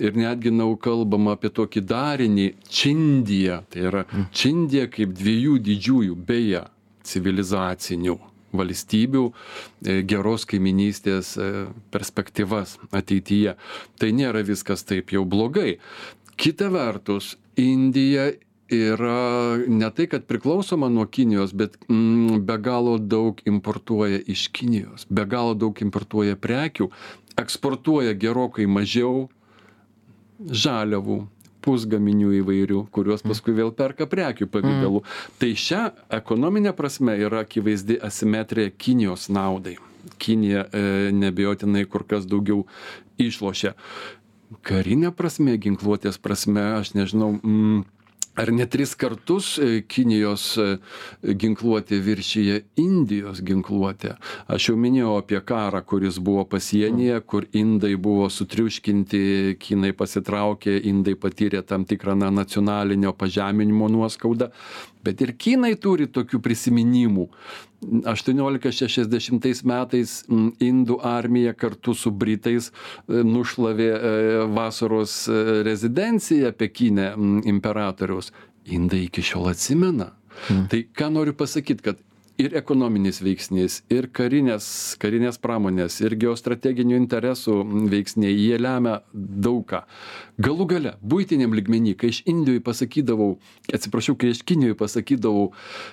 Ir 0.00 0.14
netgi 0.18 0.54
nau 0.54 0.76
kalbama 0.78 1.34
apie 1.34 1.50
tokį 1.54 1.82
darinį 1.90 2.46
Čindiją, 2.70 3.64
tai 3.70 3.89
yra. 3.90 4.06
Čindija 4.32 4.88
kaip 4.92 5.14
dviejų 5.18 5.60
didžiųjų, 5.68 6.18
beje, 6.26 6.64
civilizacinių 7.06 8.18
valstybių 8.56 9.24
e, 9.30 10.00
geros 10.10 10.46
kaiminystės 10.50 11.36
e, 11.38 11.50
perspektyvas 11.94 12.78
ateityje. 12.96 13.56
Tai 14.00 14.12
nėra 14.16 14.42
viskas 14.46 14.84
taip 14.86 15.14
jau 15.14 15.24
blogai. 15.28 15.78
Kita 16.40 16.70
vertus, 16.72 17.36
Indija 17.60 18.30
yra 18.70 19.58
ne 19.66 19.88
tai, 19.90 20.06
kad 20.10 20.24
priklausoma 20.30 20.88
nuo 20.88 21.04
Kinijos, 21.10 21.52
bet 21.52 21.76
mm, 21.88 22.40
be 22.46 22.56
galo 22.62 22.96
daug 22.98 23.42
importuoja 23.44 24.20
iš 24.30 24.46
Kinijos, 24.54 25.06
be 25.10 25.26
galo 25.28 25.56
daug 25.58 25.82
importuoja 25.82 26.38
prekių, 26.40 26.88
eksportuoja 27.40 28.14
gerokai 28.14 28.68
mažiau 28.70 29.28
žaliavų, 30.40 31.24
pusgaminių 31.64 32.32
įvairių, 32.40 32.84
kuriuos 32.94 33.24
paskui 33.26 33.54
vėl 33.56 33.72
perka 33.76 34.06
prekių 34.10 34.48
pavydalu. 34.50 35.02
Mm. 35.02 35.36
Tai 35.40 35.50
šią 35.64 35.82
ekonominę 36.20 36.72
prasme 36.76 37.16
yra 37.20 37.44
akivaizdi 37.44 37.98
asimetrija 38.06 38.72
Kinijos 38.76 39.28
naudai. 39.32 39.76
Kinija 40.20 40.64
e, 40.72 40.82
nebejotinai 41.12 41.84
kur 41.90 42.06
kas 42.08 42.26
daugiau 42.28 42.64
išlošia. 43.20 43.74
Karinė 44.66 45.12
prasme, 45.14 45.54
ginkluotės 45.60 46.18
prasme, 46.18 46.62
aš 46.80 46.94
nežinau, 46.96 47.34
mm, 47.38 47.84
ar 48.40 48.52
net 48.56 48.70
tris 48.72 48.94
kartus 48.96 49.52
e, 49.60 49.82
kinijos 49.88 50.44
e, 50.60 50.66
ginkluotė 51.42 51.98
viršija 52.04 52.60
indijos 52.80 53.42
ginkluotę? 53.46 54.14
Aš 54.48 54.70
jau 54.70 54.76
minėjau 54.80 55.16
apie 55.20 55.40
karą 55.44 55.82
kuris 55.84 56.18
buvo 56.22 56.46
pasienyje 56.48 57.20
kur 57.30 57.46
indai 57.52 57.94
buvo 58.00 58.28
sutriuškinti 58.32 59.22
kinai 59.60 59.92
pasitraukė 59.96 60.78
indai 60.90 61.16
patyrė 61.20 61.62
tam 61.66 61.84
tikrą 61.88 62.16
na 62.16 62.30
nacionalinio 62.34 63.12
pažeminimo 63.12 63.90
nuoskaudą. 63.92 64.50
Bet 65.04 65.20
ir 65.24 65.34
kinai 65.40 65.74
turi 65.80 66.08
tokių 66.12 66.42
prisiminimų 66.44 67.28
1860 67.80 69.64
metais 69.68 70.20
indų 70.60 70.98
armija 71.06 71.54
kartu 71.56 71.94
su 71.96 72.12
britais 72.12 72.70
e, 72.70 73.22
nušlavė 73.24 73.88
e, 73.88 74.12
vasaros 74.52 75.16
e, 75.28 75.40
rezidenciją 75.66 76.52
Pekine 76.52 77.14
imperatoriaus. 77.48 78.32
Indai 78.70 79.06
iki 79.06 79.24
šiol 79.24 79.50
atsimena. 79.54 80.12
Hmm. 80.46 80.68
Tai 80.70 80.84
ką 80.96 81.08
noriu 81.14 81.34
pasakyti, 81.36 81.84
kad 81.84 82.04
ir 82.40 82.54
ekonominis 82.56 83.20
veiksnys, 83.22 83.80
ir 83.92 84.08
karinės, 84.16 84.66
karinės 85.00 85.38
pramonės, 85.42 85.98
ir 86.04 86.16
geostrateginių 86.20 86.96
interesų 87.00 87.56
veiksniai, 87.92 88.32
jie 88.32 88.58
lemia 88.60 89.00
daugą. 89.12 89.82
Galų 90.40 90.66
gale, 90.70 90.94
būtiniam 91.04 91.54
ligmenį, 91.56 91.96
kai 92.00 92.12
iš 92.14 92.22
Indijoj 92.30 92.62
pasakydavau, 92.64 93.34
atsiprašau, 93.76 94.16
kai 94.20 94.32
iš 94.34 94.42
Kinijoje 94.48 94.78
pasakydavau, 94.80 95.50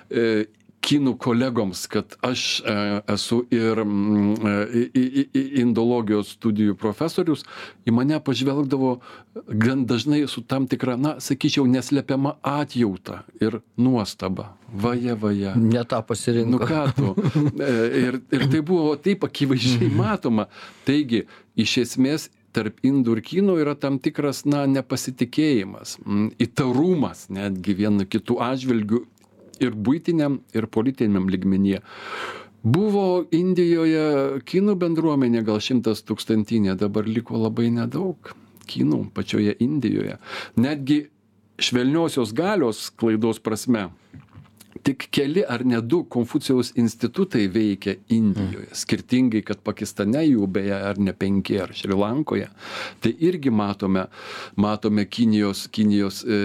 e, 0.09 0.47
kinų 0.85 1.15
kolegoms, 1.19 1.85
kad 1.91 2.15
aš 2.25 2.43
e, 2.61 2.75
esu 3.11 3.41
ir 3.53 3.81
mm, 3.83 4.35
e, 4.93 5.25
indologijos 5.61 6.35
studijų 6.37 6.77
profesorius, 6.79 7.43
į 7.87 7.95
mane 7.95 8.19
pažvelgdavo 8.23 8.93
gan 9.47 9.85
dažnai 9.89 10.23
su 10.31 10.43
tam 10.47 10.67
tikra, 10.69 10.97
na, 10.99 11.17
sakyčiau, 11.23 11.67
neslepiama 11.69 12.37
atjauta 12.45 13.23
ir 13.41 13.59
nuostaba. 13.77 14.53
Vaja, 14.67 15.15
vaja. 15.19 15.55
Ne 15.59 15.83
tą 15.87 16.01
pasirinko. 16.05 16.57
Nu 16.57 16.63
ką 16.63 16.85
tu. 16.95 17.13
E, 17.57 17.73
ir, 18.03 18.21
ir 18.31 18.47
tai 18.51 18.63
buvo 18.65 18.95
taip 19.01 19.25
akivaizdžiai 19.27 19.91
matoma. 20.01 20.47
Taigi, 20.87 21.25
iš 21.57 21.77
esmės 21.83 22.29
tarp 22.55 22.79
indų 22.85 23.17
ir 23.17 23.23
kinų 23.25 23.59
yra 23.61 23.75
tam 23.77 23.99
tikras, 24.01 24.43
na, 24.49 24.63
nepasitikėjimas, 24.69 25.97
įtarumas 26.41 27.27
netgi 27.33 27.75
vienu 27.77 28.07
kitų 28.09 28.39
atžvilgių 28.47 29.03
ir 29.63 29.75
buitiniam, 29.75 30.41
ir 30.53 30.67
politiniam 30.71 31.29
ligmenyje. 31.31 31.81
Buvo 32.67 33.25
Indijoje 33.31 34.41
kinų 34.49 34.75
bendruomenė 34.81 35.43
gal 35.47 35.61
šimtas 35.63 36.01
tūkstantinė, 36.07 36.75
dabar 36.79 37.07
liko 37.07 37.37
labai 37.39 37.69
nedaug 37.71 38.33
kinų 38.67 39.05
pačioje 39.15 39.53
Indijoje. 39.63 40.17
Netgi 40.59 41.05
švelniosios 41.61 42.33
galios 42.37 42.89
klaidos 42.99 43.39
prasme 43.39 43.87
tik 44.87 45.07
keli 45.11 45.43
ar 45.43 45.65
net 45.67 45.87
du 45.91 46.03
konfucijaus 46.07 46.71
institutai 46.79 47.47
veikia 47.51 47.97
indijoje. 48.13 48.69
Skirtingai 48.81 49.41
kad 49.47 49.59
pakistane 49.65 50.21
jų 50.23 50.47
beje 50.57 50.77
ar 50.89 50.99
ne 51.03 51.11
penki 51.11 51.57
ar 51.59 51.73
šri 51.75 51.97
lankoje. 51.97 52.47
Tai 53.03 53.11
irgi 53.29 53.51
matome 53.51 54.05
matome 54.55 55.03
kinijos 55.11 55.65
kinijos 55.75 56.21
e, 56.23 56.37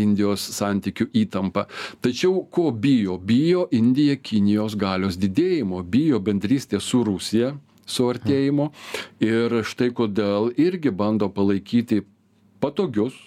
indijos 0.00 0.46
santykių 0.56 1.10
įtampą. 1.24 1.66
Tačiau 2.04 2.46
ko 2.50 2.70
bijo? 2.72 3.18
Bijo 3.18 3.66
indija 3.76 4.16
kinijos 4.16 4.78
galios 4.80 5.20
didėjimo 5.20 5.82
bijo 5.84 6.22
bendrystės 6.24 6.88
su 6.88 7.02
rusija 7.04 7.52
suartėjimo 7.92 8.70
ir 9.20 9.60
štai 9.68 9.90
kodėl 9.92 10.52
irgi 10.56 10.94
bando 10.94 11.28
palaikyti 11.28 12.00
patogius 12.62 13.18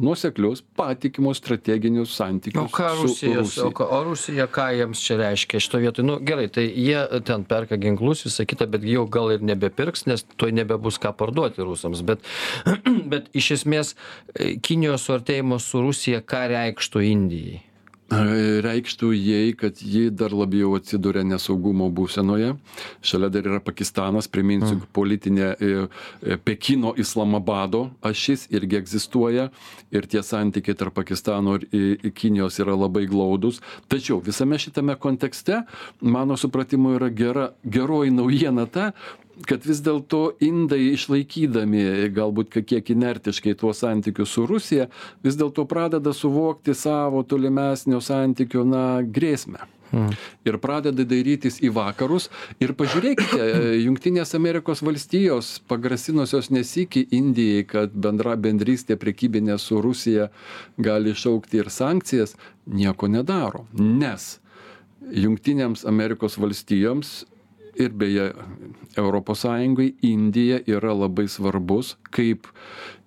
nuoseklius 0.00 0.62
patikimus 0.76 1.40
strateginius 1.42 2.14
santykius 2.16 2.64
o 2.64 2.72
ką 2.74 2.88
rusijos 3.02 3.56
o 3.64 3.70
ką 3.76 3.86
o 3.96 4.00
rusija 4.08 4.48
ką 4.50 4.66
jiems 4.78 5.04
čia 5.04 5.18
reiškia 5.20 5.62
šitoj 5.62 5.86
vietoj? 5.86 6.06
Nu 6.08 6.18
gerai 6.24 6.48
tai 6.52 6.66
jie 6.68 7.00
ten 7.26 7.44
perka 7.48 7.78
ginklus 7.80 8.24
visa 8.26 8.46
kita 8.48 8.68
bet 8.70 8.84
jau 8.88 9.06
gal 9.06 9.34
ir 9.36 9.44
nebepirks 9.44 10.06
nes 10.10 10.26
tuoj 10.36 10.54
nebebus 10.60 11.00
ką 11.02 11.14
parduoti 11.16 11.64
rusams. 11.66 12.04
Bet 12.06 12.24
bet 13.12 13.32
iš 13.36 13.52
esmės 13.60 13.96
kinijos 14.66 15.08
suartėjimas 15.08 15.66
su 15.70 15.82
rusija 15.84 16.24
ką 16.24 16.46
reikštų 16.54 17.04
indijai 17.12 17.64
reikštų 18.10 19.12
jai, 19.14 19.52
kad 19.54 19.78
ji 19.78 20.10
dar 20.10 20.32
labiau 20.34 20.74
atsiduria 20.78 21.22
nesaugumo 21.26 21.90
būsenoje. 21.94 22.56
Šalia 23.02 23.30
dar 23.30 23.46
yra 23.46 23.60
Pakistanas, 23.62 24.28
priminsiu, 24.28 24.76
mm. 24.80 24.88
politinė 24.96 25.46
e, 25.52 25.70
e, 26.22 26.38
Pekino 26.42 26.94
Islamabado 26.98 27.90
ašis 28.02 28.48
irgi 28.50 28.80
egzistuoja 28.80 29.48
ir 29.94 30.10
tie 30.10 30.22
santykiai 30.26 30.78
tarp 30.78 30.96
Pakistano 30.98 31.56
ir 31.70 32.10
Kinijos 32.16 32.58
yra 32.62 32.74
labai 32.74 33.06
glaudus. 33.10 33.60
Tačiau 33.88 34.20
visame 34.24 34.58
šitame 34.58 34.98
kontekste, 34.98 35.62
mano 36.00 36.36
supratimu, 36.36 36.96
yra 36.98 37.10
gera, 37.14 37.50
geroji 37.64 38.10
naujiena 38.14 38.66
ta, 38.66 38.90
kad 39.48 39.64
vis 39.66 39.80
dėlto 39.84 40.22
indai 40.44 40.92
išlaikydami 40.92 42.10
galbūt 42.16 42.60
kiek 42.66 42.92
inertiškai 42.94 43.56
tuos 43.58 43.82
santykius 43.84 44.36
su 44.36 44.46
Rusija, 44.48 44.88
vis 45.24 45.38
dėlto 45.40 45.66
pradeda 45.70 46.12
suvokti 46.16 46.74
savo 46.76 47.22
tolimesnio 47.24 48.00
santykio, 48.04 48.64
na, 48.68 48.86
grėsmę. 49.02 49.68
Hmm. 49.90 50.12
Ir 50.46 50.54
pradeda 50.62 51.02
dairytis 51.02 51.56
į 51.66 51.72
vakarus. 51.74 52.28
Ir 52.62 52.76
pažiūrėkite, 52.78 53.46
Junktinės 53.86 54.36
Amerikos 54.38 54.84
valstijos 54.86 55.56
pagrasinusios 55.70 56.52
nesikį 56.54 57.08
Indijai, 57.18 57.64
kad 57.66 57.96
bendra 57.96 58.36
bendrystė 58.38 58.94
prekybinė 59.00 59.58
su 59.58 59.80
Rusija 59.82 60.28
gali 60.78 61.10
išaukti 61.16 61.64
ir 61.64 61.72
sankcijas, 61.74 62.36
nieko 62.70 63.10
nedaro. 63.10 63.66
Nes 63.74 64.36
Junktinėms 65.10 65.82
Amerikos 65.88 66.36
valstijoms 66.38 67.24
ir 67.80 67.96
beje 67.96 68.30
sąjungai 69.42 69.94
indija 70.02 70.60
yra 70.66 70.94
labai 70.94 71.28
svarbus 71.28 71.96
kaip 72.10 72.46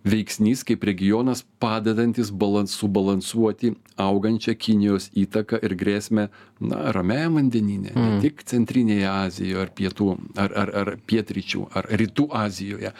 veiksnys 0.04 0.64
kaip 0.68 0.84
regionas 0.84 1.44
padedantis 1.64 2.32
balans 2.32 2.76
subalansuoti 2.76 3.72
augančią 4.04 4.56
kinijos 4.60 5.10
įtaką 5.16 5.62
ir 5.64 5.76
grėsmę 5.80 6.28
na 6.60 6.92
ramiajam 6.96 7.40
vandenyne 7.40 7.94
ne 7.94 8.02
mm. 8.02 8.20
tik 8.26 8.44
centrinėje 8.50 9.08
azijoje 9.10 9.62
ar 9.64 9.72
pietų 9.80 10.10
ar 10.44 10.56
ar 10.64 10.74
ar 10.82 10.94
pietryčių 11.08 11.68
ar 11.80 11.88
rytų 12.02 12.28
azijoje 12.44 12.92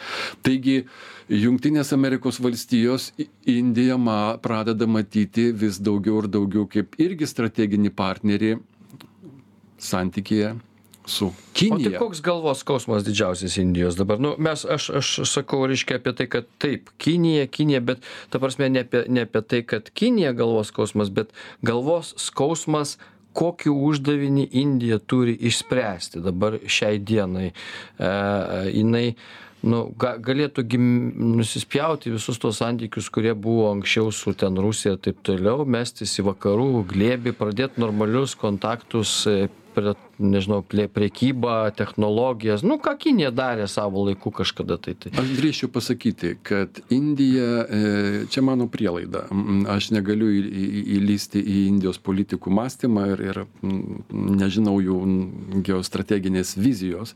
taigi 0.46 0.76
jungtinės 1.28 1.92
amerikos 1.96 2.40
valstijos 2.40 3.10
indiją 3.44 3.98
ma 4.00 4.20
pradeda 4.40 4.88
matyti 4.88 5.50
vis 5.64 5.80
daugiau 5.80 6.22
ir 6.22 6.30
daugiau 6.38 6.68
kaip 6.76 6.96
irgi 7.04 7.28
strateginį 7.28 7.92
partnerį 8.00 8.54
santykyje 9.92 10.54
su 11.06 11.32
kinija. 11.52 11.88
O 11.88 11.90
tai 11.90 11.98
koks 11.98 12.22
galvos 12.24 12.60
skausmas 12.64 13.04
didžiausias 13.04 13.56
Indijos 13.60 13.96
dabar? 13.96 14.20
Nu, 14.20 14.34
mes, 14.38 14.64
aš, 14.64 14.90
aš 15.00 15.12
sakau, 15.28 15.64
reiškia 15.68 15.98
apie 16.00 16.14
tai, 16.16 16.26
kad 16.30 16.48
taip, 16.58 16.90
Kinija, 16.98 17.46
Kinija, 17.46 17.80
bet 17.80 18.04
ta 18.32 18.40
prasme 18.42 18.68
ne 18.72 18.84
apie, 18.86 19.04
ne 19.08 19.26
apie 19.28 19.42
tai, 19.42 19.62
kad 19.68 19.90
Kinija 19.92 20.32
galvos 20.32 20.72
skausmas, 20.72 21.12
bet 21.14 21.34
galvos 21.62 22.14
skausmas 22.20 22.96
kokį 23.34 23.72
uždavinį 23.72 24.48
Indija 24.62 25.00
turi 25.02 25.34
išspręsti 25.48 26.22
dabar 26.24 26.60
šiai 26.70 27.00
dienai. 27.02 27.48
E, 27.50 28.12
jinai 28.70 29.08
nu, 29.64 29.80
ga, 29.98 30.14
galėtų 30.22 30.64
gim, 30.70 30.86
nusispjauti 31.38 32.12
visus 32.14 32.38
tos 32.40 32.60
santykius, 32.62 33.10
kurie 33.12 33.34
buvo 33.34 33.70
anksčiau 33.72 34.12
su 34.14 34.34
ten 34.38 34.60
Rusija 34.60 34.94
ir 34.94 35.02
taip 35.08 35.20
toliau, 35.26 35.66
mestis 35.66 36.14
į 36.20 36.28
vakarų 36.30 36.84
glėbį, 36.92 37.34
pradėti 37.38 37.82
normalius 37.82 38.36
kontaktus 38.38 39.22
prie 39.74 39.94
nežinau 40.18 40.62
plė 40.62 40.86
prekybą 40.92 41.72
technologijas. 41.76 42.64
Nu 42.66 42.78
ką 42.82 42.94
kinija 43.00 43.32
darė 43.34 43.68
savo 43.70 44.04
laiku 44.08 44.32
kažkada 44.34 44.78
tai 44.78 44.94
tai. 44.98 45.12
Aš 45.20 45.32
drįsčiau 45.38 45.72
pasakyti 45.74 46.34
kad 46.44 46.80
indija 46.94 47.64
e, 47.64 47.82
čia 48.30 48.44
mano 48.46 48.68
prielaida. 48.70 49.24
Aš 49.74 49.90
negaliu 49.94 50.30
į, 50.30 50.42
į, 50.44 50.84
įlysti 50.98 51.42
į 51.42 51.58
indijos 51.68 52.00
politikų 52.02 52.52
mąstymą 52.54 53.06
ir, 53.14 53.24
ir 53.30 53.42
nežinau 54.12 54.78
jų 54.82 55.00
geostrateginės 55.66 56.54
vizijos 56.60 57.14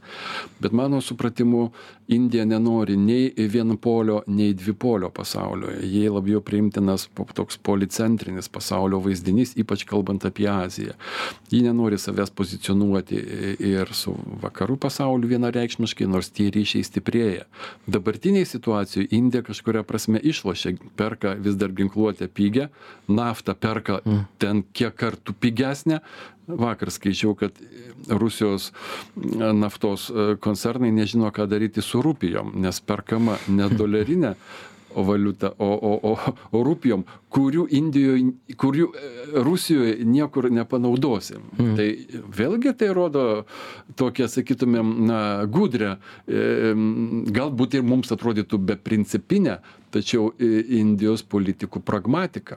bet 0.61 0.72
mano 0.72 1.00
supratimu 1.00 1.70
indija 2.08 2.44
nenori 2.44 2.96
nei 2.96 3.32
vienpolio 3.37 4.22
nei 4.26 4.54
dvipolio 4.54 5.11
pasaulio. 5.11 5.70
Jai 5.82 6.08
labiau 6.08 6.40
priimtinas 6.40 7.08
toks 7.34 7.58
policentrinis 7.62 8.48
pasaulio 8.48 9.00
vaizdinys 9.04 9.54
ypač 9.61 9.84
kalbant 9.88 10.24
apie 10.24 10.48
aziją. 10.48 10.96
Ji 11.50 11.62
nenori 11.62 11.98
savęs 11.98 12.30
pozicionuoti 12.30 12.88
ir 12.96 13.92
su 13.96 14.14
vakarų 14.42 14.79
pasauliu 14.81 15.31
vienareikšmiškai 15.31 16.09
nors 16.11 16.31
tie 16.35 16.48
ryšiai 16.55 16.87
stiprėja 16.87 17.44
dabartinėj 17.90 18.48
situacijoj 18.53 19.09
indija 19.18 19.44
kažkuria 19.46 19.85
prasme 19.87 20.20
išlošia 20.22 20.77
perka 20.98 21.35
vis 21.38 21.59
dar 21.61 21.74
ginkluotę 21.77 22.29
pigią 22.29 22.68
naftą 23.09 23.55
perka 23.55 24.01
mm. 24.05 24.24
ten 24.38 24.64
kiek 24.72 24.96
kartų 24.98 25.37
pigesnę 25.40 26.01
vakar 26.48 26.90
skaičiau 26.90 27.35
kad 27.37 27.53
rusijos 28.09 28.72
naftos 29.16 30.09
koncernai 30.40 30.90
nežino 30.94 31.31
ką 31.35 31.48
daryti 31.51 31.85
su 31.85 32.03
rupijom 32.03 32.55
nes 32.57 32.81
perkama 32.81 33.37
ne 33.48 33.68
dolerine 33.81 34.35
valiuta 34.96 35.51
o 35.59 35.68
o 35.68 35.92
o 36.11 36.12
o 36.53 36.62
rupijom 36.64 37.05
kurių 37.31 37.66
indijoj 37.70 38.22
kurių 38.57 38.87
rusijoj 39.44 39.98
niekur 40.05 40.51
nepanaudosim. 40.51 41.42
Mhm. 41.59 41.74
tai 41.77 41.88
vėlgi 42.38 42.72
tai 42.79 42.88
rodo 42.96 43.44
tokią 43.96 44.29
sakytumėm 44.29 44.94
na 45.07 45.20
gudrią 45.46 45.96
em, 46.29 47.24
galbūt 47.29 47.74
ir 47.79 47.83
mums 47.83 48.11
atrodytų 48.12 48.59
beprincipinę 48.59 49.59
tačiau 49.90 50.33
i- 50.38 50.81
indijos 50.81 51.22
politikų 51.22 51.81
pragmatiką. 51.85 52.57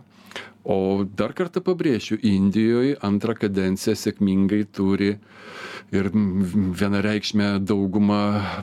O 0.63 1.03
dar 1.17 1.33
kartą 1.33 1.59
pabrėšiu 1.65 2.19
indijoj 2.21 2.95
antrą 3.01 3.33
kadenciją 3.33 3.95
sėkmingai 3.97 4.65
turi 4.71 5.15
ir 5.91 6.09
vienareikšmę 6.13 7.59
daugumą 7.65 8.19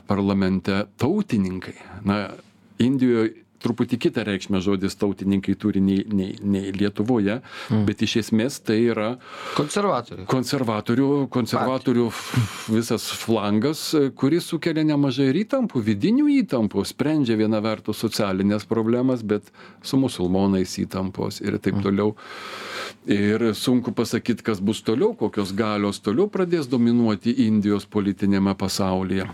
parlamente 0.07 0.85
tautininkai. 0.97 1.75
Na 2.05 2.29
indijoj 2.79 3.33
truputį 3.63 3.97
kitą 4.05 4.23
reikšmę 4.27 4.61
žodis 4.63 4.95
tautininkai 4.99 5.55
turi 5.59 5.81
nei 5.83 6.03
nei 6.07 6.35
nei 6.41 6.71
lietuvoje 6.75 7.39
bet 7.87 8.01
iš 8.07 8.15
esmės 8.23 8.59
tai 8.63 8.77
yra 8.93 9.09
konservatorių. 10.27 11.07
konservatorių 11.29 12.05
f- 12.07 12.69
visas 12.71 13.09
flangas 13.23 13.83
kuris 14.15 14.47
sukelia 14.51 14.83
nemažai 14.83 15.29
ir 15.33 15.41
įtampų 15.45 15.83
vidinių 15.89 16.27
įtampų 16.43 16.85
sprendžia 16.85 17.35
viena 17.39 17.59
vertus 17.61 17.99
socialines 18.01 18.65
problemas 18.65 19.23
bet 19.23 19.51
su 19.83 19.97
musulmonais 19.99 20.77
įtampos 20.81 21.41
ir 21.41 21.57
taip 21.59 21.81
toliau. 21.83 22.15
Ir 23.09 23.53
sunku 23.55 23.91
pasakyt 23.95 24.41
kas 24.45 24.59
bus 24.61 24.81
toliau 24.85 25.13
kokios 25.17 25.51
galios 25.55 25.99
toliau 26.03 26.27
pradės 26.29 26.67
dominuoti 26.69 27.33
indijos 27.45 27.85
politiniame 27.85 28.53
pasaulyje. 28.59 29.27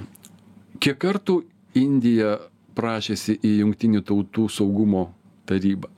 Kiek 0.79 0.97
kartų 1.01 1.39
indija 1.75 2.37
prašėsi 2.75 3.37
į 3.39 3.53
jungtinių 3.61 4.03
tautų 4.05 4.47
saugumo 4.51 5.07
tarybą. 5.49 5.89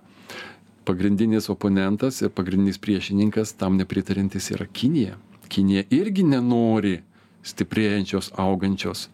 Pagrindinis 0.88 1.50
oponentas 1.52 2.22
ir 2.24 2.32
pagrindinis 2.32 2.80
priešininkas 2.80 3.56
tam 3.60 3.76
nepritariantis 3.80 4.52
yra 4.56 4.70
kinija. 4.72 5.18
Kinija 5.52 5.84
irgi 5.96 6.24
nenori 6.28 7.02
stiprėjančios 7.48 8.32
augančios 8.40 9.08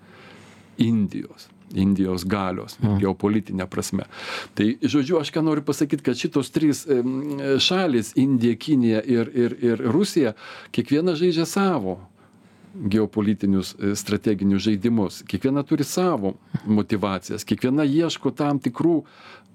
indijos 0.82 1.50
indijos 1.74 2.26
galios 2.26 2.78
geopolitine 3.00 3.66
prasme. 3.70 4.06
Tai 4.54 4.68
žodžiu 4.82 5.20
aš 5.22 5.32
ką 5.34 5.42
noriu 5.46 5.64
pasakyt 5.66 6.04
kad 6.06 6.18
šitos 6.20 6.52
trys 6.54 6.84
em, 6.86 7.40
šalys 7.58 8.14
indija 8.20 8.56
kinija 8.56 9.02
ir 9.02 9.32
ir 9.34 9.58
ir 9.62 9.82
rusija 9.96 10.36
kiekviena 10.72 11.16
žaidžia 11.18 11.48
savo 11.50 12.00
geopolitinius 12.74 13.76
e, 13.76 13.96
strateginius 13.96 14.64
žaidimus. 14.66 15.22
Kiekviena 15.28 15.64
turi 15.64 15.84
savo 15.84 16.34
motyvacijas 16.66 17.46
kiekviena 17.46 17.86
ieško 17.86 18.32
tam 18.32 18.60
tikrų 18.64 19.02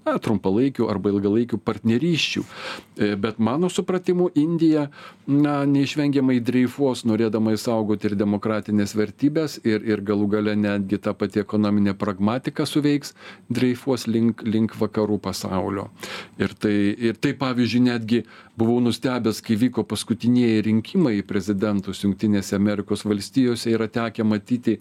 na 0.05 0.17
trumpalaikių 0.21 0.87
arba 0.89 1.11
ilgalaikių 1.13 1.59
partnerysčių. 1.63 2.43
E, 2.43 3.13
bet 3.19 3.39
mano 3.39 3.69
supratimu 3.69 4.29
indija 4.39 4.87
na 5.27 5.63
neišvengiamai 5.69 6.39
dreifuos 6.43 7.05
norėdama 7.07 7.53
išsaugoti 7.55 8.09
ir 8.09 8.17
demokratines 8.19 8.95
vertybes 8.97 9.59
ir 9.63 9.85
ir 9.87 10.03
galų 10.05 10.29
gale 10.35 10.55
netgi 10.55 10.99
ta 11.03 11.13
pati 11.13 11.43
ekonominė 11.43 11.95
pragmatika 11.99 12.65
suveiks 12.69 13.13
dreifuos 13.49 14.07
link 14.07 14.43
link 14.43 14.75
vakarų 14.79 15.19
pasaulio. 15.23 15.89
Ir 16.39 16.55
tai 16.55 16.75
ir 17.09 17.19
tai 17.21 17.35
pavyzdžiui 17.37 17.85
netgi 17.89 18.23
buvau 18.59 18.79
nustebęs 18.83 19.41
kai 19.45 19.55
vyko 19.59 19.85
paskutinieji 19.87 20.63
rinkimai 20.67 21.19
į 21.19 21.25
prezidentus 21.27 22.03
jungtinėse 22.03 22.57
amerikos 22.57 23.05
valstijose 23.07 23.71
yra 23.71 23.87
tekę 23.87 24.25
matyti 24.27 24.77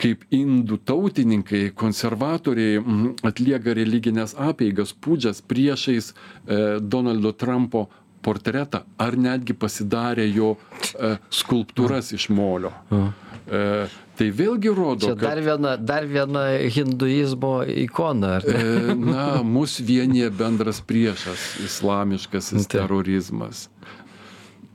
kaip 0.00 0.24
indų 0.34 0.80
tautininkai 0.90 1.70
konservatoriai 1.82 2.80
mhm, 2.80 3.12
atlieka 3.30 3.76
religines 3.78 4.35
apeigas 4.36 4.94
pūdžias 4.94 5.42
priešais 5.46 6.12
e, 6.12 6.78
donaldo 6.80 7.32
trampo 7.32 7.86
portretą 8.26 8.82
ar 8.98 9.16
netgi 9.18 9.54
pasidarė 9.54 10.26
jo 10.30 10.56
e, 10.56 11.16
skulptūras 11.30 12.12
iš 12.16 12.28
molio 12.34 12.72
e, 12.90 13.86
tai 14.16 14.28
vėlgi 14.40 14.72
rodo 14.74 15.12
čia 15.12 15.18
dar 15.20 15.40
viena 15.44 15.76
dar 15.76 16.08
viena 16.10 16.48
hinduizmo 16.78 17.60
ikona 17.86 18.36
ar 18.40 18.48
ne 18.48 18.64
E, 18.66 18.96
na, 19.04 19.26
mus 19.42 19.78
vienyje 19.80 20.30
bendras 20.34 20.80
priešas- 20.80 21.46
islamiškasis 21.68 22.66
Taip. 22.66 22.80
terorizmas. 22.80 23.68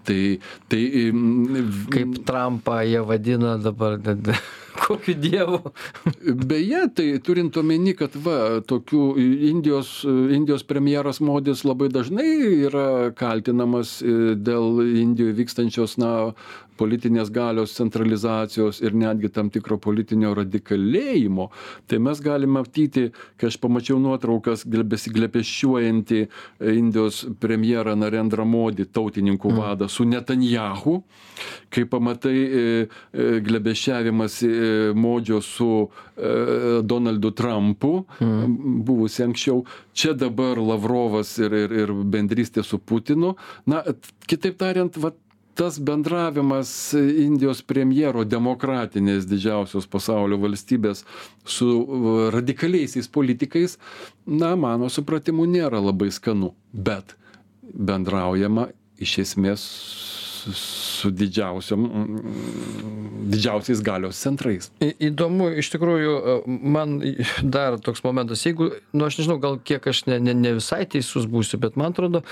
Tai, 0.01 0.39
tai 0.65 1.11
kaip 1.93 2.15
trampą 2.25 2.79
jie 2.89 3.03
vadina 3.05 3.57
dabar 3.61 3.99
kokiu 4.79 5.15
dievu. 5.19 5.59
Beje, 6.47 6.83
tai 6.95 7.07
turint 7.23 7.57
omeny, 7.57 7.93
kad 7.97 8.15
va, 8.25 8.61
tokių 8.67 9.03
Indijos, 9.51 10.01
Indijos 10.07 10.65
premjeras 10.67 11.21
Modis 11.23 11.65
labai 11.67 11.91
dažnai 11.93 12.27
yra 12.67 12.87
kaltinamas 13.17 13.99
e, 14.01 14.35
dėl 14.39 14.83
Indijoje 15.03 15.37
vykstančios, 15.41 15.97
na, 16.01 16.11
politinės 16.81 17.29
galios 17.33 17.75
centralizacijos 17.77 18.81
ir 18.81 18.95
netgi 18.97 19.29
tam 19.33 19.51
tikro 19.53 19.77
politinio 19.81 20.33
radikalėjimo, 20.37 21.49
tai 21.89 21.99
mes 22.03 22.21
galime 22.23 22.61
matyti, 22.61 23.09
kai 23.39 23.49
aš 23.51 23.59
pamačiau 23.61 23.99
nuotraukas 24.01 24.65
gle- 24.69 24.87
besiglepeščiuojantį 24.91 26.21
Indijos 26.73 27.23
premjerą 27.41 27.95
Narendra 27.99 28.45
Modi, 28.47 28.87
tautininkų 28.87 29.53
vadą, 29.57 29.89
su 29.91 30.05
Netanjahu, 30.09 30.97
kai 31.73 31.85
pamatai 31.89 32.35
e, 32.37 32.63
e, 33.13 33.27
glebešiavimas 33.45 34.41
Modžio 34.95 35.41
su 35.45 35.69
e, 35.87 36.81
Donaldu 36.83 37.31
Trumpu, 37.31 38.05
buvusi 38.87 39.25
anksčiau, 39.25 39.65
čia 39.93 40.13
dabar 40.13 40.59
Lavrovas 40.61 41.33
ir, 41.41 41.55
ir, 41.65 41.75
ir 41.83 41.93
bendrystė 42.13 42.63
su 42.65 42.79
Putinu. 42.79 43.35
Na, 43.69 43.83
kitaip 44.29 44.59
tariant, 44.61 44.97
va, 45.01 45.13
tas 45.53 45.79
bendravimas 45.79 46.93
Indijos 46.95 47.61
premjero 47.67 48.23
demokratinės 48.25 49.27
didžiausios 49.29 49.87
pasaulio 49.91 50.39
valstybės 50.41 51.03
su 51.45 51.67
radikaliaisiais 52.33 53.09
politikais, 53.11 53.77
na, 54.25 54.55
mano 54.55 54.89
supratimu, 54.89 55.45
nėra 55.45 55.81
labai 55.83 56.11
skanu. 56.13 56.53
Bet 56.71 57.15
bendraujama 57.61 58.69
iš 59.01 59.17
esmės 59.25 59.65
su- 60.55 61.11
didžiausiom, 61.11 61.85
didžiausiais 63.31 63.81
galios 63.85 64.17
centrais. 64.21 64.69
Į- 64.81 64.95
Įdomu, 65.11 65.49
iš 65.61 65.69
tikrųjų, 65.73 66.13
e, 66.17 66.35
man 66.47 66.97
dar 67.43 67.77
toks 67.79 68.03
momentas, 68.03 68.43
jeigu, 68.45 68.71
nu 68.93 69.05
aš 69.05 69.19
nežinau, 69.21 69.39
gal 69.41 69.59
kiek 69.63 69.85
aš 69.87 70.05
ne, 70.09 70.19
ne, 70.19 70.33
ne 70.33 70.53
visai 70.57 70.85
teisus 70.85 71.25
būsiu, 71.29 71.59
bet 71.61 71.75
man 71.79 71.91
atrodo, 71.93 72.23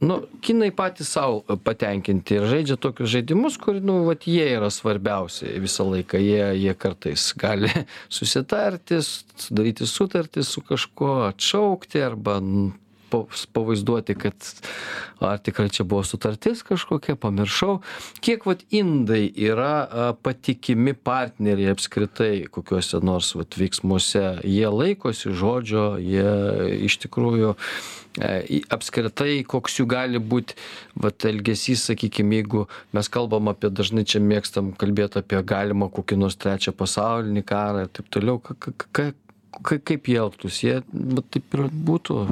nu, 0.00 0.20
kinai 0.44 0.70
patys 0.74 1.08
savo 1.14 1.42
patenkinti 1.64 2.38
ir 2.38 2.48
žaidžia 2.50 2.76
tokius 2.80 3.10
žaidimus, 3.14 3.58
kur, 3.60 3.80
nu, 3.80 4.04
vat 4.08 4.26
jie 4.28 4.46
yra 4.56 4.70
svarbiausi 4.74 5.54
visą 5.62 5.86
laiką, 5.90 6.18
jie, 6.20 6.44
jie 6.64 6.74
kartais 6.74 7.30
gali 7.38 7.70
susitarti, 8.16 9.00
sudaryti 9.36 9.86
sutartį 9.88 10.44
su 10.44 10.60
kažkuo, 10.64 11.28
atšaukti 11.32 12.02
arba 12.04 12.40
n- 13.14 13.46
pavaizduoti, 13.54 14.16
kad 14.18 14.48
ar 15.24 15.38
tikrai 15.38 15.68
čia 15.72 15.86
buvo 15.88 16.02
sutartis 16.04 16.62
kažkokia, 16.66 17.16
pamiršau. 17.20 17.78
Kiek 18.24 18.46
vat 18.48 18.64
indai 18.74 19.26
yra 19.30 20.14
patikimi 20.22 20.94
partneriai 20.94 21.72
apskritai 21.74 22.46
kokiuose 22.52 23.00
nors 23.04 23.34
vat 23.38 23.58
veiksmuose, 23.58 24.24
jie 24.44 24.66
laikosi 24.70 25.34
žodžio, 25.34 25.86
jie 26.02 26.84
iš 26.88 26.98
tikrųjų 27.04 27.54
e, 27.54 28.60
apskritai, 28.74 29.42
koks 29.48 29.80
jų 29.80 29.88
gali 29.90 30.20
būti 30.22 30.58
vat, 31.00 31.24
elgesys, 31.28 31.86
sakykime, 31.90 32.40
jeigu 32.42 32.66
mes 32.96 33.10
kalbam 33.12 33.52
apie, 33.52 33.70
dažnai 33.70 34.06
čia 34.08 34.22
mėgstam 34.24 34.72
kalbėti 34.78 35.22
apie 35.22 35.42
galimą 35.42 35.90
kokį 35.94 36.20
nors 36.20 36.38
trečią 36.40 36.74
pasaulinį 36.76 37.44
karą 37.46 37.86
ir 37.86 37.94
taip 37.94 38.10
toliau, 38.14 38.40
kaip 39.62 40.10
jie 40.10 40.18
elgtųsi, 40.20 40.66
jie 40.66 40.80
vat, 41.14 41.30
taip 41.34 41.56
ir 41.58 41.68
būtų 41.88 42.24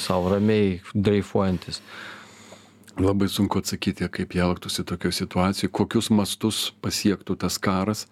savo 0.00 0.32
ramiai 0.32 0.80
dreifuojantis. 0.94 1.82
Labai 3.00 3.28
sunku 3.30 3.60
atsakyti, 3.62 4.04
kaip 4.12 4.34
jie 4.34 4.42
elgtųsi 4.44 4.82
tokioje 4.84 5.20
situacijoje, 5.20 5.70
kokius 5.72 6.10
mastus 6.12 6.58
pasiektų 6.82 7.36
tas 7.40 7.56
karas. 7.62 8.02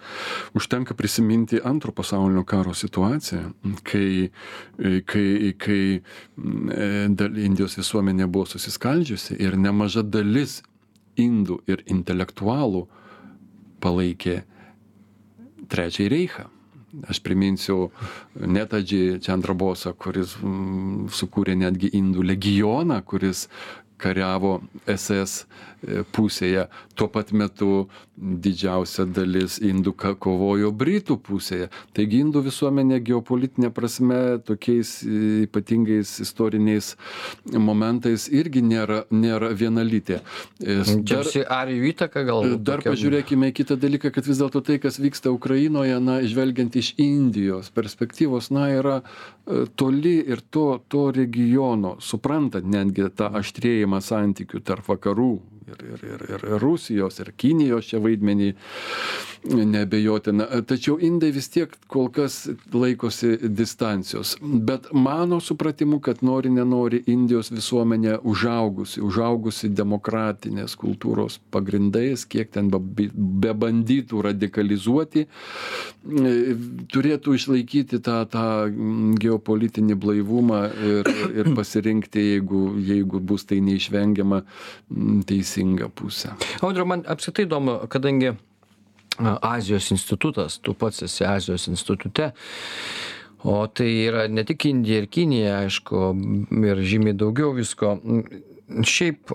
Užtenka 0.57 0.94
prisiminti 0.96 1.59
antro 1.66 1.92
pasaulinio 1.92 2.44
karo 2.48 2.72
situaciją, 2.79 3.51
kai, 3.83 4.31
kai, 5.11 5.53
kai 5.61 5.83
e, 5.98 6.88
Indijos 7.45 7.76
visuomenė 7.80 8.30
buvo 8.30 8.47
susiskaldžiusi 8.49 9.36
ir 9.43 9.59
nemaža 9.61 10.07
dalis 10.07 10.61
indų 11.18 11.59
ir 11.68 11.82
intelektualų 11.91 12.86
palaikė 13.82 14.45
Trečiąjį 15.68 16.09
reichą. 16.14 16.47
Aš 17.09 17.20
priminsiu 17.20 17.91
Netadžį 18.41 19.18
Čandrabosą, 19.24 19.93
kuris 20.01 20.39
mm, 20.41 21.11
sukūrė 21.12 21.57
netgi 21.61 21.91
indų 21.99 22.24
legioną, 22.30 23.03
kuris 23.05 23.47
kariavo 24.01 24.59
SS 24.88 25.44
e, 25.44 26.03
pusėje. 26.14 26.68
Tuo 26.99 27.09
pat 27.12 27.32
metu 27.36 27.88
didžiausia 28.18 29.07
dalis 29.07 29.59
indų 29.62 29.94
kovojo 30.18 30.70
Britų 30.74 31.18
pusėje. 31.22 31.68
Taigi 31.94 32.22
indų 32.24 32.42
visuomenė 32.49 32.99
geopolitinė 33.07 33.70
prasme 33.74 34.18
tokiais 34.46 34.96
ypatingais 35.46 36.16
istoriniais 36.24 36.94
momentais 37.55 38.26
irgi 38.32 38.62
nėra, 38.64 39.05
nėra 39.14 39.53
vienalytė. 39.55 40.20
Dar, 40.59 41.30
arijų 41.61 41.92
įtaka 41.92 42.24
gal? 42.26 42.51
Dar 42.59 42.82
tokia... 42.82 42.92
pažiūrėkime 42.94 43.53
į 43.53 43.57
kitą 43.61 43.78
dalyką, 43.80 44.12
kad 44.14 44.26
vis 44.26 44.42
dėlto 44.42 44.62
tai, 44.66 44.80
kas 44.82 44.99
vyksta 45.03 45.32
Ukrainoje, 45.34 45.99
na, 46.03 46.18
žvelgiant 46.26 46.74
iš 46.78 46.94
Indijos 47.03 47.70
perspektyvos, 47.74 48.51
na, 48.55 48.68
yra 48.74 48.99
e, 49.01 49.66
toli 49.78 50.18
ir 50.26 50.42
to, 50.51 50.66
to 50.90 51.09
regiono, 51.14 51.96
suprantant 52.03 52.66
netgi 52.66 53.09
tą 53.14 53.30
aštrėjimą 53.38 53.88
santykių 54.05 54.61
tarp 54.68 54.86
vakarų 54.89 55.30
ir, 55.69 55.85
ir, 55.93 56.05
ir, 56.09 56.27
ir 56.37 56.47
Rusijos, 56.62 57.21
ir 57.23 57.33
Kinijos 57.37 57.89
čia 57.91 58.01
vaidmenį 58.03 58.53
nebejotina. 59.45 60.47
Tačiau 60.66 60.99
indai 61.01 61.31
vis 61.35 61.49
tiek 61.53 61.73
kol 61.91 62.09
kas 62.14 62.49
laikosi 62.73 63.37
distancijos. 63.43 64.37
Bet 64.43 64.89
mano 64.93 65.41
supratimu, 65.41 66.01
kad 66.01 66.23
nori, 66.23 66.51
nenori 66.51 67.03
Indijos 67.07 67.53
visuomenė 67.55 68.19
užaugusi, 68.27 69.01
užaugusi 69.05 69.71
demokratinės 69.71 70.77
kultūros 70.79 71.39
pagrindais, 71.55 72.25
kiek 72.29 72.51
ten 72.55 72.71
bebandytų 72.73 74.23
radikalizuoti, 74.29 75.27
turėtų 76.93 77.35
išlaikyti 77.39 78.01
tą, 78.05 78.21
tą 78.31 78.47
geopolitinį 79.21 79.99
blaivumą 79.99 80.62
ir, 80.93 81.12
ir 81.43 81.53
pasirinkti, 81.57 82.25
jeigu, 82.35 82.62
jeigu 82.85 83.21
bus 83.21 83.47
tai 83.49 83.61
neišvengiama, 83.64 84.43
teisingą 85.59 85.91
pusę. 85.91 86.35
Audrio, 86.63 86.85
man 86.87 87.03
apskritai 87.07 87.47
įdomu, 87.47 87.89
kadangi 87.89 88.33
Azijos 89.43 89.91
institutas, 89.91 90.59
tu 90.59 90.75
pats 90.75 91.03
esi 91.03 91.25
Azijos 91.25 91.69
institute. 91.69 92.33
O 93.45 93.67
tai 93.67 93.91
yra 94.07 94.29
ne 94.29 94.45
tik 94.45 94.67
Indija 94.67 95.03
ir 95.03 95.07
Kinija, 95.07 95.59
aišku, 95.65 96.01
ir 96.65 96.83
žymiai 96.83 97.15
daugiau 97.15 97.53
visko. 97.55 97.97
Šiaip 98.83 99.31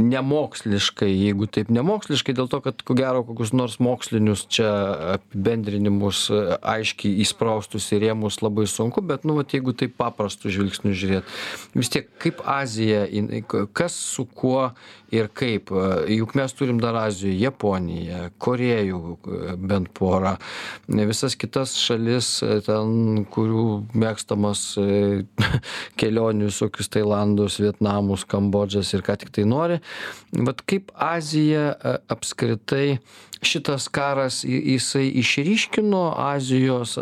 nemoksliškai 0.00 1.08
jeigu 1.10 1.46
taip 1.52 1.70
nemoksliškai 1.72 2.34
dėl 2.36 2.48
to 2.50 2.60
kad 2.64 2.82
ko 2.86 2.96
gero 2.98 3.22
kokius 3.26 3.52
nors 3.56 3.78
mokslinius 3.82 4.46
čia 4.50 4.70
apibendrinimus 5.16 6.26
aiškiai 6.60 7.20
įspraustus 7.24 7.90
į 7.94 8.00
rėmus 8.06 8.40
labai 8.44 8.66
sunku 8.70 9.04
bet 9.04 9.26
nu 9.28 9.36
vat 9.38 9.52
jeigu 9.54 9.74
taip 9.76 9.96
paprastu 10.00 10.52
žvilgsniu 10.52 10.94
žiūrėt 10.96 11.34
vis 11.76 11.92
tiek 11.92 12.08
kaip 12.22 12.42
azija 12.48 13.04
jinai 13.10 13.42
kas 13.46 13.96
su 13.96 14.24
kuo 14.24 14.70
ir 15.14 15.28
kaip 15.34 15.72
juk 16.10 16.34
mes 16.38 16.54
turim 16.54 16.80
dar 16.82 16.96
azijoj 17.02 17.36
japoniją 17.40 18.22
korėjų 18.42 19.00
bent 19.58 19.90
porą 19.96 20.36
visas 21.10 21.36
kitas 21.38 21.74
šalis 21.80 22.32
ten 22.66 23.24
kurių 23.34 23.66
mėgstamas 23.98 24.64
kelionių 26.00 26.50
visokius 26.50 26.90
tailandus 26.94 27.58
vietnamus 27.62 28.24
kambodžas 28.30 28.94
ir 28.94 29.04
ką 29.06 29.18
tiktai 29.24 29.46
nori 29.48 29.80
vat 30.46 30.62
kaip 30.68 30.92
azija 30.94 31.74
apskritai 32.12 32.98
šitas 33.42 33.88
karas 33.88 34.44
jisai 34.44 35.06
išryškino 35.22 36.02
azijos 36.16 36.98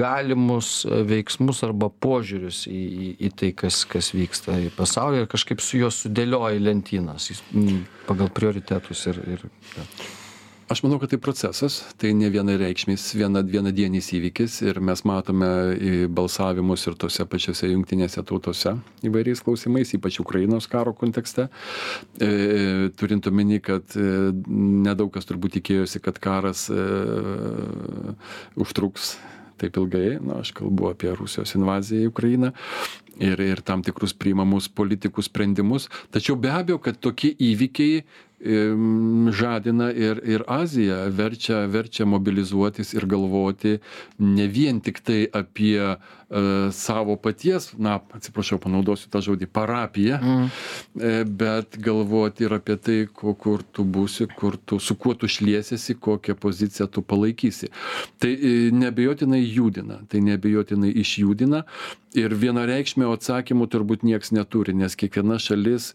galimus 0.00 0.70
veiksmus 1.08 1.64
arba 1.66 1.90
požiūrius 1.90 2.66
į 2.70 2.82
į 3.06 3.08
į 3.28 3.32
tai 3.40 3.50
kas 3.62 3.82
kas 3.90 4.12
vyksta 4.14 4.58
pasaulyje 4.76 5.26
ir 5.26 5.32
kažkaip 5.32 5.64
su 5.64 5.82
juo 5.82 5.90
sudėlioja 5.94 6.60
į 6.60 6.62
lentynas 6.68 7.32
pagal 8.06 8.30
prioritetus 8.38 9.08
ir 9.12 9.24
ir 9.36 9.50
aš 10.68 10.82
manau 10.82 10.98
kad 10.98 11.10
tai 11.10 11.18
procesas 11.22 11.78
tai 12.00 12.10
ne 12.14 12.28
vienareikšmis 12.32 13.04
viena 13.14 13.42
vienadienis 13.46 14.08
įvykis 14.18 14.58
ir 14.66 14.80
mes 14.82 15.02
matome 15.06 15.48
balsavimus 16.10 16.86
ir 16.90 16.96
tose 16.98 17.26
pačiose 17.30 17.70
jungtinėse 17.70 18.24
tautose 18.26 18.74
įvairiais 19.06 19.44
klausimais 19.46 19.94
ypač 19.94 20.18
ukrainos 20.22 20.66
karo 20.70 20.94
kontekste. 20.96 21.46
E, 22.18 22.90
turint 22.98 23.30
omeny 23.30 23.60
kad 23.62 23.94
e, 23.94 24.32
nedaug 24.86 25.12
kas 25.14 25.28
turbūt 25.30 25.60
tikėjosi 25.60 26.02
kad 26.02 26.18
karas 26.22 26.66
e, 26.74 26.82
užtruks 28.58 29.14
taip 29.60 29.78
ilgai 29.80 30.18
na 30.20 30.42
aš 30.42 30.52
kalbu 30.56 30.90
apie 30.90 31.14
rusijos 31.16 31.54
invaziją 31.56 32.08
į 32.08 32.12
ukrainą 32.12 32.52
ir 33.20 33.40
ir 33.40 33.62
tam 33.66 33.82
tikrus 33.86 34.14
priimamus 34.14 34.68
politikų 34.68 35.24
sprendimus. 35.24 35.90
Tačiau 36.14 36.36
be 36.36 36.52
abejo 36.52 36.78
kad 36.82 37.00
tokie 37.00 37.32
įvykiai 37.32 38.04
žadina 39.32 39.90
ir 39.92 40.20
ir 40.24 40.44
aziją. 40.46 41.10
Verčia 41.10 41.66
verčia 41.66 42.04
mobilizuotis 42.04 42.92
ir 42.94 43.06
galvoti 43.06 43.78
ne 44.18 44.46
vien 44.46 44.80
tiktai 44.80 45.26
apie 45.32 45.80
e, 45.80 45.96
savo 46.70 47.16
paties 47.16 47.72
na 47.78 47.96
atsiprašau 48.12 48.58
panaudosiu 48.60 49.08
tą 49.08 49.22
žodį 49.24 49.48
parapiją 49.48 50.18
mm. 50.20 50.50
e, 51.00 51.24
bet 51.24 51.78
galvoti 51.80 52.44
ir 52.44 52.52
apie 52.58 52.76
tai 52.76 52.98
ko 53.08 53.34
kur 53.34 53.64
tu 53.72 53.84
būsi 53.84 54.28
kur 54.36 54.56
tu 54.56 54.78
su 54.78 54.94
kuo 54.96 55.14
tu 55.14 55.28
šliesiesi 55.28 55.96
kokią 55.96 56.36
poziciją 56.36 56.90
tu 56.92 57.02
palaikysi. 57.02 57.72
Tai 58.20 58.32
e, 58.36 58.70
neabejotinai 58.70 59.40
judina. 59.42 60.02
Tai 60.08 60.20
neabejotinai 60.20 60.92
išjudina. 60.92 61.64
Ir 62.16 62.32
vienareikšmio 63.06 63.12
atsakymo 63.14 63.66
turbūt 63.66 64.04
nieks 64.04 64.32
neturi 64.32 64.74
nes 64.74 64.96
kiekviena 64.96 65.38
šalis 65.38 65.94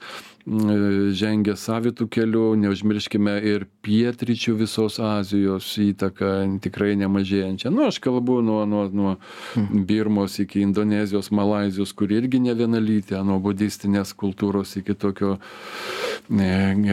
žengia 1.11 1.55
savitu 1.55 2.07
keliu 2.07 2.55
neužmirškime 2.55 3.41
ir 3.45 3.65
pietryčių 3.85 4.55
visos 4.57 4.99
azijos 4.99 5.77
įtaką 5.77 6.59
tikrai 6.61 6.95
nemažėjančią 6.97 7.71
nu 7.71 7.85
aš 7.87 7.99
kalbu 7.99 8.41
nuo 8.41 8.65
nuo 8.65 8.89
nuo 8.89 9.15
hmm. 9.53 9.85
birmos 9.85 10.39
iki 10.39 10.61
indonezijos 10.61 11.31
malaizijos 11.31 11.93
kuri 11.93 12.17
irgi 12.21 12.39
nevienalytė 12.39 13.21
nuo 13.23 13.39
budistinės 13.39 14.15
kultūros 14.15 14.77
iki 14.81 14.95
tokio 14.95 15.37
ne 15.37 16.10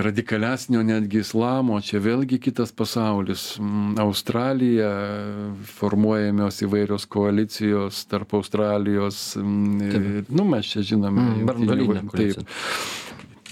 radikalesnio 0.03 0.83
netgi 0.83 1.23
islamo 1.23 1.81
čia 1.81 2.01
vėlgi 2.03 2.39
kitas 2.43 2.73
pasaulis. 2.73 3.59
Australija 3.99 4.91
formuojamos 5.79 6.63
įvairios 6.67 7.07
koalicijos 7.07 8.05
tarp 8.11 8.35
australijos 8.39 9.37
nu 9.39 10.49
mes 10.49 10.73
čia 10.73 10.83
žinome 10.93 11.29
branduolinė 11.45 12.07
taip 12.15 12.43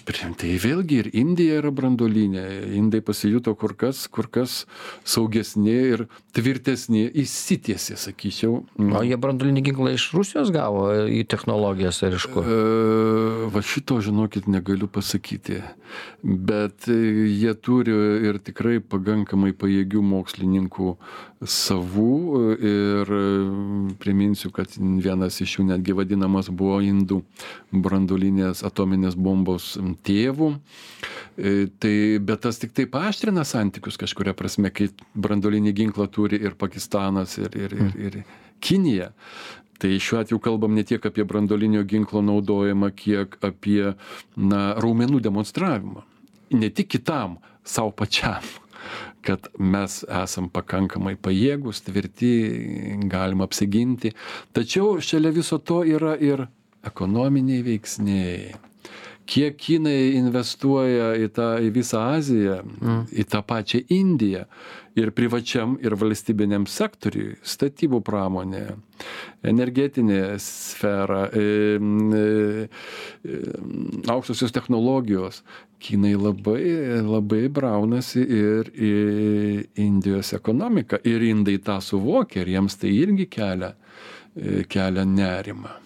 prie- 0.06 0.32
tai 0.38 0.54
vėlgi 0.62 1.00
ir 1.02 1.08
Indija 1.18 1.58
yra 1.60 1.72
brandolinė. 1.74 2.44
Indai 2.78 3.00
pasijuto 3.04 3.54
kur 3.58 3.74
kas, 3.78 4.06
kur 4.08 4.28
kas 4.32 4.64
saugesni 5.04 5.74
ir 5.92 6.06
tvirtesni, 6.36 7.06
įsitiesė, 7.22 7.96
sakyčiau. 8.00 8.62
O 8.78 9.02
jie 9.06 9.16
branduolinį 9.20 9.62
ginklą 9.70 9.92
iš 9.96 10.08
Rusijos 10.16 10.52
gavo 10.54 10.88
į 11.10 11.24
technologijas 11.28 12.02
ar 12.06 12.16
iš 12.18 12.28
kur? 12.32 12.46
E, 12.46 13.50
Va 13.52 13.62
šito, 13.62 14.00
žinokit, 14.02 14.48
negaliu 14.50 14.88
pasakyti. 14.90 15.60
Bet 16.22 16.88
jie 16.90 17.52
turi 17.62 17.94
ir 18.26 18.40
tikrai 18.42 18.80
pakankamai 18.82 19.52
pajėgių 19.56 20.02
mokslininkų 20.02 20.96
savų 21.46 22.12
ir 22.56 22.95
e, 22.95 22.95
priminsiu, 24.06 24.52
kad 24.54 24.70
vienas 24.78 25.40
iš 25.42 25.58
jų 25.58 25.66
netgi 25.72 25.96
vadinamas 25.98 26.48
buvo 26.54 26.78
indų 26.84 27.20
brandulinės 27.74 28.62
atominės 28.66 29.18
bombos 29.18 29.74
tėvų. 30.06 30.52
E, 31.36 31.54
Tai, 31.82 31.94
bet 32.24 32.40
tas 32.46 32.56
tik 32.62 32.72
tai 32.76 32.86
paaštrina 32.88 33.44
santykius 33.44 33.98
kažkuria 34.00 34.32
prasme, 34.36 34.70
kai 34.72 34.88
branduolinį 35.12 35.74
ginklą 35.76 36.06
turi 36.12 36.38
ir 36.40 36.56
Pakistanas, 36.56 37.36
ir, 37.42 37.52
ir, 37.58 37.74
ir, 37.76 37.96
ir 38.06 38.20
Kinija. 38.64 39.10
Tai 39.76 39.90
šiuo 40.00 40.22
atveju 40.22 40.40
kalbam 40.40 40.72
ne 40.76 40.86
tiek 40.88 41.04
apie 41.04 41.26
brandolinio 41.28 41.82
ginklo 41.84 42.22
naudojimą, 42.24 42.88
kiek 42.96 43.36
apie 43.44 43.92
na, 44.36 44.62
raumenų 44.80 45.20
demonstravimą. 45.26 46.06
Ne 46.56 46.70
tik 46.72 46.94
kitam, 46.94 47.36
savo 47.66 47.92
pačiam 47.92 48.40
kad 49.26 49.48
mes 49.58 50.00
esam 50.22 50.48
pakankamai 50.52 51.16
pajėgus, 51.18 51.82
tvirti, 51.86 52.30
galim 53.10 53.42
apsiginti. 53.46 54.14
Tačiau 54.56 55.00
šalia 55.02 55.34
viso 55.34 55.58
to 55.58 55.82
yra 55.96 56.14
ir 56.22 56.46
ekonominiai 56.86 57.64
veiksniai. 57.66 58.54
Kiek 59.26 59.56
Kinai 59.58 60.14
investuoja 60.14 61.14
į, 61.18 61.30
tą, 61.34 61.56
į 61.58 61.70
visą 61.74 62.02
Aziją, 62.14 62.60
mm. 62.62 63.00
į 63.10 63.24
tą 63.32 63.42
pačią 63.46 63.82
Indiją 63.96 64.44
ir 64.96 65.10
privačiam, 65.12 65.76
ir 65.84 65.96
valstybiniam 65.98 66.64
sektoriui, 66.70 67.36
statybų 67.44 68.00
pramonė, 68.06 68.64
energetinė 69.46 70.38
sfera, 70.42 71.26
e, 71.36 71.44
e, 71.76 72.66
e, 73.26 73.40
aukštosios 74.12 74.54
technologijos. 74.56 75.42
Kinai 75.82 76.14
labai, 76.16 76.62
labai 77.04 77.42
braunasi 77.52 78.22
ir 78.24 78.70
į 78.72 78.92
Indijos 79.84 80.32
ekonomiką. 80.38 81.02
Ir 81.04 81.26
indai 81.28 81.58
tą 81.60 81.76
suvokia 81.84 82.40
ir 82.40 82.54
jiems 82.54 82.80
tai 82.80 82.94
irgi 82.96 83.28
kelia, 83.28 83.74
e, 84.32 84.62
kelia 84.64 85.04
nerimą. 85.04 85.85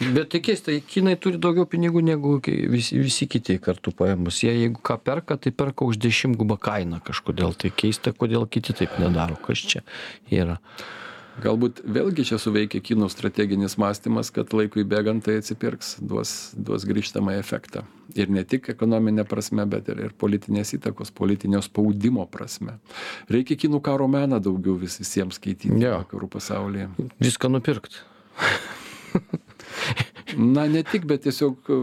Bet 0.00 0.30
tai 0.32 0.40
keista, 0.40 0.72
kinai 0.88 1.12
turi 1.20 1.36
daugiau 1.36 1.66
pinigų 1.68 2.00
negu 2.00 2.38
visi, 2.72 2.96
visi 2.96 3.26
kiti 3.28 3.58
kartu 3.60 3.92
paėmus. 3.92 4.38
Jie 4.40 4.54
jeigu 4.54 4.80
ką 4.80 4.96
perka, 5.04 5.36
tai 5.36 5.52
perka 5.52 5.84
už 5.84 5.98
dešimtgubą 6.00 6.56
kainą 6.56 7.02
kažkodėl. 7.04 7.52
Tai 7.52 7.68
keista, 7.68 8.14
kodėl 8.16 8.46
kiti 8.48 8.72
taip 8.78 8.96
nedaro. 9.02 9.36
Kas 9.44 9.60
čia 9.60 9.84
yra? 10.32 10.56
Galbūt 11.40 11.82
vėlgi 11.84 12.24
čia 12.30 12.38
suveikia 12.40 12.80
kinų 12.84 13.10
strateginis 13.12 13.76
mąstymas, 13.80 14.32
kad 14.34 14.54
laikui 14.56 14.86
bėgant 14.88 15.24
tai 15.24 15.38
atsipirks, 15.40 15.94
duos, 16.00 16.32
duos 16.56 16.84
grįžtamą 16.88 17.36
efektą. 17.38 17.84
Ir 18.18 18.32
ne 18.32 18.42
tik 18.44 18.72
ekonominė 18.72 19.24
prasme, 19.28 19.64
bet 19.70 19.88
ir, 19.92 20.00
ir 20.08 20.16
politinės 20.16 20.74
įtakos, 20.80 21.12
politinio 21.16 21.60
spaudimo 21.64 22.26
prasme. 22.28 22.78
Reikia 23.30 23.56
kinų 23.66 23.80
karo 23.84 24.08
meną 24.10 24.40
daugiau 24.42 24.74
vis, 24.80 24.98
visiems 25.00 25.38
skaityti 25.40 25.76
vakarų 25.76 26.32
pasaulyje. 26.34 26.90
Viską 27.20 27.52
nupirkt. 27.52 28.02
Na, 30.38 30.66
ne 30.70 30.82
tik, 30.86 31.06
bet 31.08 31.24
tiesiog 31.26 31.70
e, 31.70 31.78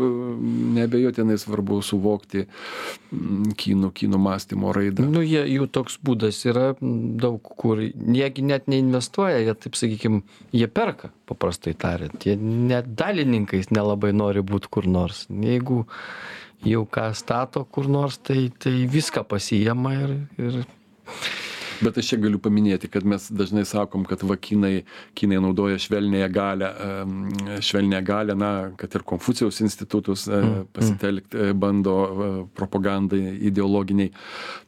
nebejotinai 0.77 1.37
svarbu 1.41 1.79
suvokti 1.85 2.45
mm, 2.45 3.53
kinų, 3.59 3.91
kinų 3.97 4.21
mąstymo 4.21 4.73
raidą. 4.75 5.07
Nu, 5.11 5.23
jie, 5.25 5.43
jų 5.57 5.67
toks 5.73 5.97
būdas 6.03 6.39
yra 6.47 6.69
daug 6.81 7.53
kur. 7.61 7.81
Jiegi 7.81 8.45
net 8.45 8.69
neinvestuoja, 8.71 9.41
jie, 9.43 9.55
taip 9.65 9.79
sakykime, 9.79 10.23
jie 10.55 10.69
perka, 10.71 11.11
paprastai 11.29 11.75
tariant. 11.77 12.17
Jie 12.23 12.37
net 12.39 12.93
dalininkais 12.99 13.71
nelabai 13.75 14.13
nori 14.15 14.45
būti 14.45 14.71
kur 14.71 14.87
nors. 14.89 15.25
Jeigu 15.29 15.83
jau 16.67 16.85
ką 16.89 17.09
stato 17.17 17.65
kur 17.69 17.89
nors, 17.91 18.17
tai, 18.17 18.47
tai 18.59 18.79
viską 18.91 19.25
pasijama 19.29 19.93
ir, 19.97 20.15
ir 20.41 20.63
Bet 21.81 21.97
aš 21.99 22.11
čia 22.11 22.17
galiu 22.21 22.39
paminėti, 22.41 22.89
kad 22.91 23.05
mes 23.07 23.27
dažnai 23.33 23.63
sakom, 23.67 24.05
kad 24.07 24.23
va 24.25 24.37
kinai, 24.39 24.83
naudoja 25.21 25.77
švelnėje 25.81 26.29
galę, 26.33 26.69
švelnėje 27.65 28.03
galę, 28.07 28.35
na, 28.37 28.51
kad 28.79 28.95
ir 28.97 29.05
Konfucijaus 29.07 29.61
institutus 29.61 30.27
e, 30.27 30.41
pasitelkti 30.73 31.49
e, 31.49 31.51
bando 31.57 31.97
e, 31.97 32.29
propagandai 32.57 33.21
ideologiniai. 33.49 34.11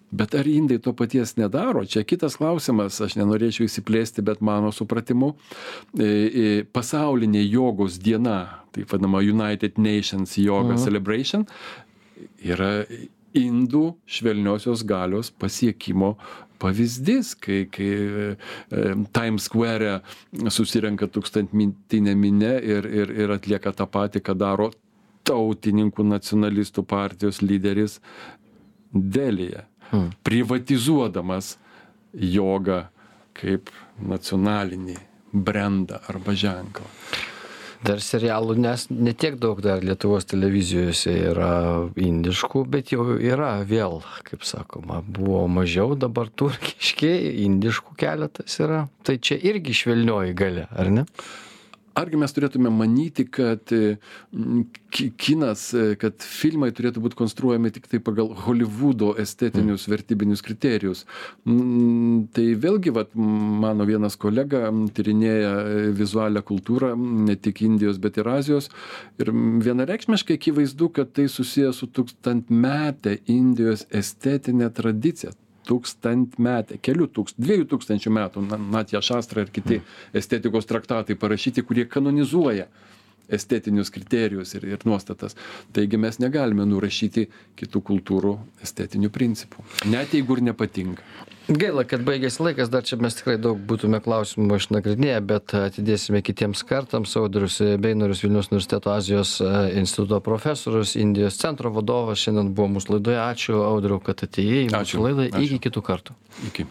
Bet 0.10 0.34
ar 0.34 0.48
indai 0.50 0.80
to 0.82 0.94
paties 0.98 1.36
nedaro? 1.38 1.84
Čia 1.86 2.02
kitas 2.08 2.40
klausimas, 2.40 2.98
aš 3.06 3.14
nenorėčiau 3.20 3.68
įsiplėsti, 3.70 4.24
bet 4.26 4.42
mano 4.42 4.72
supratimu, 4.74 5.36
pasaulinė 6.74 7.44
jogos 7.46 8.00
diena, 8.02 8.64
taip 8.74 8.90
vadinama 8.90 9.22
United 9.22 9.78
Nations 9.78 10.34
Yoga 10.42 10.74
Mhm. 10.74 10.82
Celebration, 10.82 11.46
yra 12.42 12.72
indų 13.40 13.86
švelniosios 14.10 14.84
galios 14.88 15.32
pasiekimo 15.32 16.16
pavyzdys, 16.60 17.34
kai, 17.40 17.62
kai 17.72 17.88
e, 17.88 18.36
Times 19.16 19.48
Square 19.48 20.00
susirenka 20.52 21.08
tūkstantmintinė 21.08 22.16
minė 22.20 22.54
ir, 22.60 22.90
ir, 23.02 23.16
ir 23.24 23.36
atlieka 23.38 23.72
tą 23.76 23.88
patį, 23.88 24.24
ką 24.28 24.36
daro 24.36 24.70
tautininkų 25.30 26.04
nacionalistų 26.10 26.84
partijos 26.90 27.40
lyderis 27.46 28.00
Delija, 28.90 29.68
Hmm. 29.90 30.12
privatizuodamas 30.22 31.56
jogą 32.14 32.84
kaip 33.34 33.72
nacionalinį 34.06 34.98
brandą 35.34 35.98
arba 36.12 36.36
ženklą. 36.38 36.86
Dar 37.86 38.02
serialų, 38.04 38.56
nes 38.60 38.86
ne 38.92 39.14
tiek 39.18 39.38
daug 39.40 39.62
dar 39.64 39.84
Lietuvos 39.86 40.28
televizijose 40.30 41.14
yra 41.32 41.52
indiškų, 42.00 42.64
bet 42.76 42.94
jau 42.94 43.06
yra 43.16 43.54
vėl, 43.68 44.02
kaip 44.28 44.46
sakoma, 44.48 45.02
buvo 45.04 45.46
mažiau, 45.52 45.96
dabar 46.00 46.30
turkiški, 46.30 47.12
indiškų 47.46 47.96
keletas 48.00 48.60
yra. 48.64 48.86
Tai 49.08 49.16
čia 49.24 49.40
irgi 49.52 49.76
švelnioji 49.84 50.36
galia, 50.38 50.68
ar 50.76 50.92
ne? 50.94 51.06
Argi 51.98 52.20
mes 52.22 52.34
turėtume 52.36 52.70
manyti, 52.74 53.26
kad 53.26 53.72
m, 53.74 54.64
ki- 54.94 55.10
kinas, 55.20 55.70
kad 56.02 56.22
filmai 56.24 56.70
turėtų 56.76 57.02
būti 57.04 57.18
konstruojami 57.20 57.72
tik 57.76 57.90
tai 57.92 58.00
pagal 58.04 58.32
Hollywoodo 58.46 59.16
estetinius 59.22 59.88
mm. 59.88 59.94
vertybinius 59.96 60.46
kriterijus. 60.46 61.06
Mm, 61.50 62.30
Tai 62.36 62.46
vėlgi, 62.62 62.94
vat, 62.96 63.14
mano 63.16 63.86
vienas 63.90 64.18
kolega 64.20 64.68
m, 64.70 64.86
tyrinėja 64.94 65.52
e, 65.60 65.84
vizualią 65.98 66.44
kultūrą, 66.46 66.94
ne 67.28 67.36
tik 67.40 67.64
Indijos, 67.66 68.00
bet 68.02 68.20
ir 68.22 68.30
Azijos. 68.32 68.70
Ir 69.22 69.34
vienareikšmiškai 69.66 70.40
akivaizdu, 70.40 70.92
kad 70.96 71.14
tai 71.18 71.28
susijęs 71.32 71.82
su 71.82 71.90
tūkstantmetė 71.96 73.20
Indijos 73.32 73.86
estetinė 73.90 74.70
tradicija 74.76 75.34
tūkstantmetė, 75.70 76.80
kelių 76.86 77.10
tūkst, 77.16 77.40
dviejų 77.42 77.68
tūkstančių 77.74 78.14
metų, 78.18 78.46
na, 78.50 78.60
Natja 78.78 79.02
Šastra 79.06 79.46
ir 79.46 79.52
kiti 79.54 79.82
estetikos 80.18 80.68
traktatai 80.70 81.18
parašyti, 81.20 81.66
kurie 81.68 81.86
kanonizuoja 81.90 82.68
estetinius 83.32 83.92
kriterijus 83.94 84.56
ir, 84.58 84.68
ir 84.76 84.86
nuostatas. 84.90 85.38
Taigi 85.76 86.00
mes 86.02 86.22
negalime 86.22 86.68
nurašyti 86.70 87.28
kitų 87.60 87.84
kultūrų 87.92 88.38
estetinių 88.66 89.12
principų, 89.14 89.66
net 89.90 90.16
jeigu 90.18 90.40
ir 90.40 90.50
nepatinka. 90.52 91.06
Gaila, 91.50 91.82
kad 91.90 92.04
baigėsi 92.06 92.44
laikas, 92.46 92.70
dar 92.70 92.84
čia 92.86 93.00
mes 93.02 93.16
tikrai 93.18 93.34
daug 93.42 93.58
būtume 93.58 93.98
klausimų 94.06 94.60
išnagrinėję, 94.60 95.16
bet 95.32 95.56
atidėsime 95.58 96.22
kitiems 96.22 96.62
kartams. 96.70 97.16
Audrius 97.18 97.58
Beinorius 97.82 98.22
Vilnius 98.22 98.52
universiteto 98.52 98.94
Azijos 98.94 99.32
e, 99.42 99.50
instituto 99.82 100.20
profesorius, 100.22 100.94
Indijos 101.02 101.42
centro 101.42 101.74
vadovas 101.74 102.22
šiandien 102.22 102.54
buvo 102.54 102.70
mūsų 102.76 103.00
laidoje. 103.00 103.18
Ačiū, 103.24 103.64
Audriu, 103.66 103.98
kad 104.06 104.22
atėjai 104.30 104.68
į 104.68 104.70
mūsų 104.76 105.02
laidą. 105.08 105.26
Iki 105.42 105.58
kitų 105.66 105.86
kartų. 105.90 106.20
Iki. 106.52 106.70